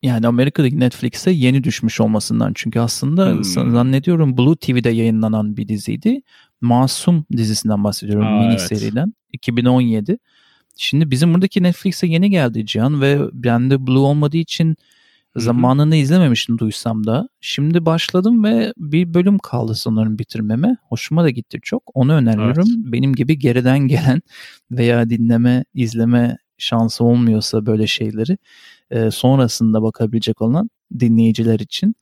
yani 0.02 0.26
Amerika'daki 0.26 0.80
Netflix'e 0.80 1.30
yeni 1.30 1.64
düşmüş 1.64 2.00
olmasından. 2.00 2.52
Çünkü 2.54 2.80
aslında 2.80 3.32
hmm. 3.32 3.44
zannediyorum 3.44 4.38
Blue 4.38 4.56
TV'de 4.56 4.90
yayınlanan 4.90 5.56
bir 5.56 5.68
diziydi. 5.68 6.22
Masum 6.60 7.24
dizisinden 7.36 7.84
bahsediyorum. 7.84 8.26
Aa, 8.26 8.40
mini 8.40 8.50
evet. 8.50 8.60
seriden. 8.60 9.14
2017. 9.32 10.18
Şimdi 10.76 11.10
bizim 11.10 11.34
buradaki 11.34 11.62
Netflix'e 11.62 12.06
yeni 12.06 12.30
geldi 12.30 12.66
Cihan 12.66 13.00
ve 13.00 13.18
bende 13.32 13.86
Blue 13.86 13.98
olmadığı 13.98 14.36
için 14.36 14.76
zamanını 15.36 15.96
izlememiştim 15.96 16.58
duysam 16.58 17.06
da. 17.06 17.28
Şimdi 17.40 17.86
başladım 17.86 18.44
ve 18.44 18.72
bir 18.76 19.14
bölüm 19.14 19.38
kaldı 19.38 19.74
sanırım 19.74 20.18
bitirmeme. 20.18 20.76
Hoşuma 20.88 21.24
da 21.24 21.30
gitti 21.30 21.58
çok. 21.62 21.82
Onu 21.94 22.12
öneriyorum. 22.12 22.64
Evet. 22.68 22.92
Benim 22.92 23.14
gibi 23.14 23.38
geriden 23.38 23.78
gelen 23.78 24.22
veya 24.70 25.10
dinleme, 25.10 25.64
izleme 25.74 26.36
şansı 26.58 27.04
olmuyorsa 27.04 27.66
böyle 27.66 27.86
şeyleri 27.86 28.38
e, 28.90 29.10
sonrasında 29.10 29.82
bakabilecek 29.82 30.42
olan 30.42 30.70
dinleyiciler 31.00 31.60
için. 31.60 31.94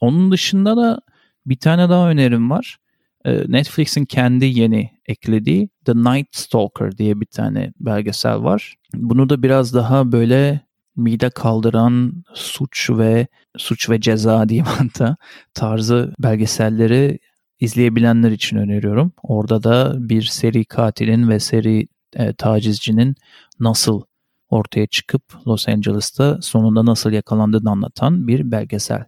Onun 0.00 0.32
dışında 0.32 0.76
da 0.76 1.00
bir 1.46 1.56
tane 1.56 1.88
daha 1.88 2.10
önerim 2.10 2.50
var. 2.50 2.78
E, 3.24 3.44
Netflix'in 3.48 4.04
kendi 4.04 4.44
yeni 4.44 4.90
eklediği 5.06 5.68
The 5.84 5.92
Night 5.92 6.36
Stalker 6.36 6.98
diye 6.98 7.20
bir 7.20 7.26
tane 7.26 7.72
belgesel 7.80 8.42
var. 8.42 8.74
Bunu 8.94 9.30
da 9.30 9.42
biraz 9.42 9.74
daha 9.74 10.12
böyle 10.12 10.60
mide 10.96 11.30
kaldıran 11.30 12.24
suç 12.34 12.90
ve 12.90 13.26
suç 13.56 13.90
ve 13.90 14.00
ceza 14.00 14.48
diyeyim 14.48 14.66
hatta 14.66 15.16
tarzı 15.54 16.14
belgeselleri 16.18 17.18
izleyebilenler 17.60 18.30
için 18.30 18.56
öneriyorum. 18.56 19.12
Orada 19.22 19.62
da 19.62 20.08
bir 20.08 20.22
seri 20.22 20.64
katilin 20.64 21.28
ve 21.28 21.40
seri 21.40 21.88
e, 22.16 22.32
tacizcinin 22.32 23.14
nasıl 23.60 24.02
ortaya 24.48 24.86
çıkıp 24.86 25.22
Los 25.46 25.68
Angeles'ta 25.68 26.38
sonunda 26.42 26.86
nasıl 26.86 27.12
yakalandığını 27.12 27.70
anlatan 27.70 28.28
bir 28.28 28.50
belgesel. 28.50 29.04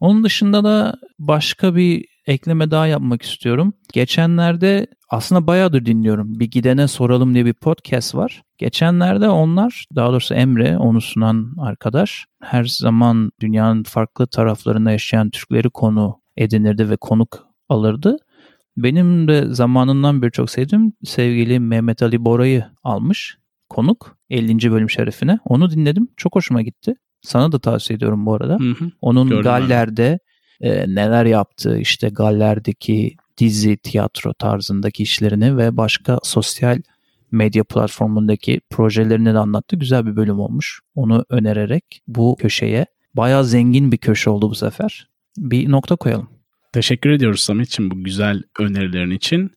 Onun 0.00 0.24
dışında 0.24 0.64
da 0.64 0.94
başka 1.18 1.76
bir 1.76 2.11
ekleme 2.26 2.70
daha 2.70 2.86
yapmak 2.86 3.22
istiyorum. 3.22 3.72
Geçenlerde 3.92 4.86
aslında 5.08 5.46
bayağıdır 5.46 5.86
dinliyorum. 5.86 6.40
Bir 6.40 6.50
gidene 6.50 6.88
soralım 6.88 7.34
diye 7.34 7.46
bir 7.46 7.52
podcast 7.52 8.14
var. 8.14 8.42
Geçenlerde 8.58 9.28
onlar, 9.28 9.86
daha 9.96 10.10
doğrusu 10.10 10.34
Emre, 10.34 10.78
onu 10.78 11.00
sunan 11.00 11.54
arkadaş, 11.58 12.26
her 12.42 12.64
zaman 12.64 13.32
dünyanın 13.40 13.82
farklı 13.82 14.26
taraflarında 14.26 14.90
yaşayan 14.90 15.30
Türkleri 15.30 15.70
konu 15.70 16.20
edinirdi 16.36 16.90
ve 16.90 16.96
konuk 16.96 17.46
alırdı. 17.68 18.16
Benim 18.76 19.28
de 19.28 19.54
zamanından 19.54 20.22
birçok 20.22 20.50
sevdiğim 20.50 20.92
sevgili 21.04 21.60
Mehmet 21.60 22.02
Ali 22.02 22.24
Bora'yı 22.24 22.64
almış 22.82 23.38
konuk 23.68 24.16
50. 24.30 24.72
bölüm 24.72 24.90
şerefine. 24.90 25.38
Onu 25.44 25.70
dinledim. 25.70 26.08
Çok 26.16 26.34
hoşuma 26.34 26.62
gitti. 26.62 26.94
Sana 27.22 27.52
da 27.52 27.58
tavsiye 27.58 27.96
ediyorum 27.96 28.26
bu 28.26 28.34
arada. 28.34 28.58
Hı 28.60 28.70
hı. 28.70 28.90
Onun 29.00 29.28
Gördüm 29.28 29.42
Galler'de 29.42 30.18
e, 30.62 30.94
neler 30.94 31.26
yaptığı 31.26 31.78
işte 31.78 32.08
Galler'deki 32.08 33.16
dizi, 33.38 33.76
tiyatro 33.76 34.32
tarzındaki 34.32 35.02
işlerini 35.02 35.56
ve 35.56 35.76
başka 35.76 36.18
sosyal 36.22 36.78
medya 37.32 37.64
platformundaki 37.64 38.60
projelerini 38.70 39.34
de 39.34 39.38
anlattı. 39.38 39.76
Güzel 39.76 40.06
bir 40.06 40.16
bölüm 40.16 40.40
olmuş. 40.40 40.80
Onu 40.94 41.24
önererek 41.30 42.02
bu 42.08 42.36
köşeye 42.36 42.86
bayağı 43.14 43.44
zengin 43.44 43.92
bir 43.92 43.98
köşe 43.98 44.30
oldu 44.30 44.50
bu 44.50 44.54
sefer. 44.54 45.08
Bir 45.38 45.70
nokta 45.70 45.96
koyalım. 45.96 46.28
Teşekkür 46.72 47.10
ediyoruz 47.10 47.40
Samet'ciğim 47.40 47.90
bu 47.90 48.04
güzel 48.04 48.42
önerilerin 48.58 49.10
için. 49.10 49.50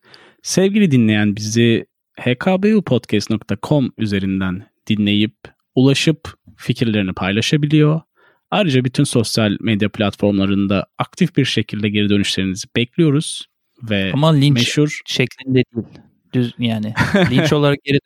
Sevgili 0.44 0.92
dinleyen 0.92 1.36
bizi 1.36 1.86
hkbupodcast.com 2.20 3.92
üzerinden 3.98 4.66
dinleyip, 4.88 5.36
ulaşıp 5.76 6.34
fikirlerini 6.58 7.14
paylaşabiliyor. 7.14 8.02
Ayrıca 8.56 8.84
bütün 8.84 9.04
sosyal 9.04 9.58
medya 9.62 9.90
platformlarında 9.90 10.86
aktif 10.98 11.36
bir 11.38 11.46
şekilde 11.46 11.90
geri 11.90 12.10
dönüşlerinizi 12.10 12.68
bekliyoruz. 12.76 13.46
Ve 13.90 14.12
Ama 14.14 14.34
linç 14.34 14.54
meşhur 14.54 15.02
şeklinde 15.06 15.64
değil. 15.76 15.88
Düz 16.34 16.54
yani 16.60 16.94
linç 17.32 17.54
olarak 17.54 17.84
geri 17.84 18.00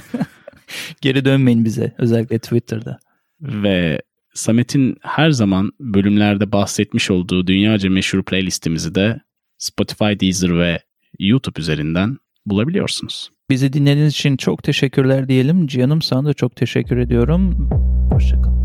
geri 1.00 1.24
dönmeyin 1.24 1.64
bize 1.64 1.94
özellikle 1.98 2.38
Twitter'da. 2.38 2.98
Ve 3.40 4.00
Samet'in 4.34 4.96
her 5.02 5.30
zaman 5.30 5.70
bölümlerde 5.80 6.52
bahsetmiş 6.52 7.10
olduğu 7.10 7.46
dünyaca 7.46 7.90
meşhur 7.90 8.22
playlistimizi 8.22 8.94
de 8.94 9.20
Spotify, 9.58 10.20
Deezer 10.20 10.58
ve 10.58 10.80
YouTube 11.18 11.60
üzerinden 11.60 12.16
bulabiliyorsunuz. 12.46 13.30
Bizi 13.50 13.72
dinlediğiniz 13.72 14.12
için 14.12 14.36
çok 14.36 14.62
teşekkürler 14.62 15.28
diyelim. 15.28 15.66
Cihan'ım 15.66 16.02
sana 16.02 16.28
da 16.28 16.34
çok 16.34 16.56
teşekkür 16.56 16.96
ediyorum. 16.96 17.68
Hoşçakalın. 18.12 18.57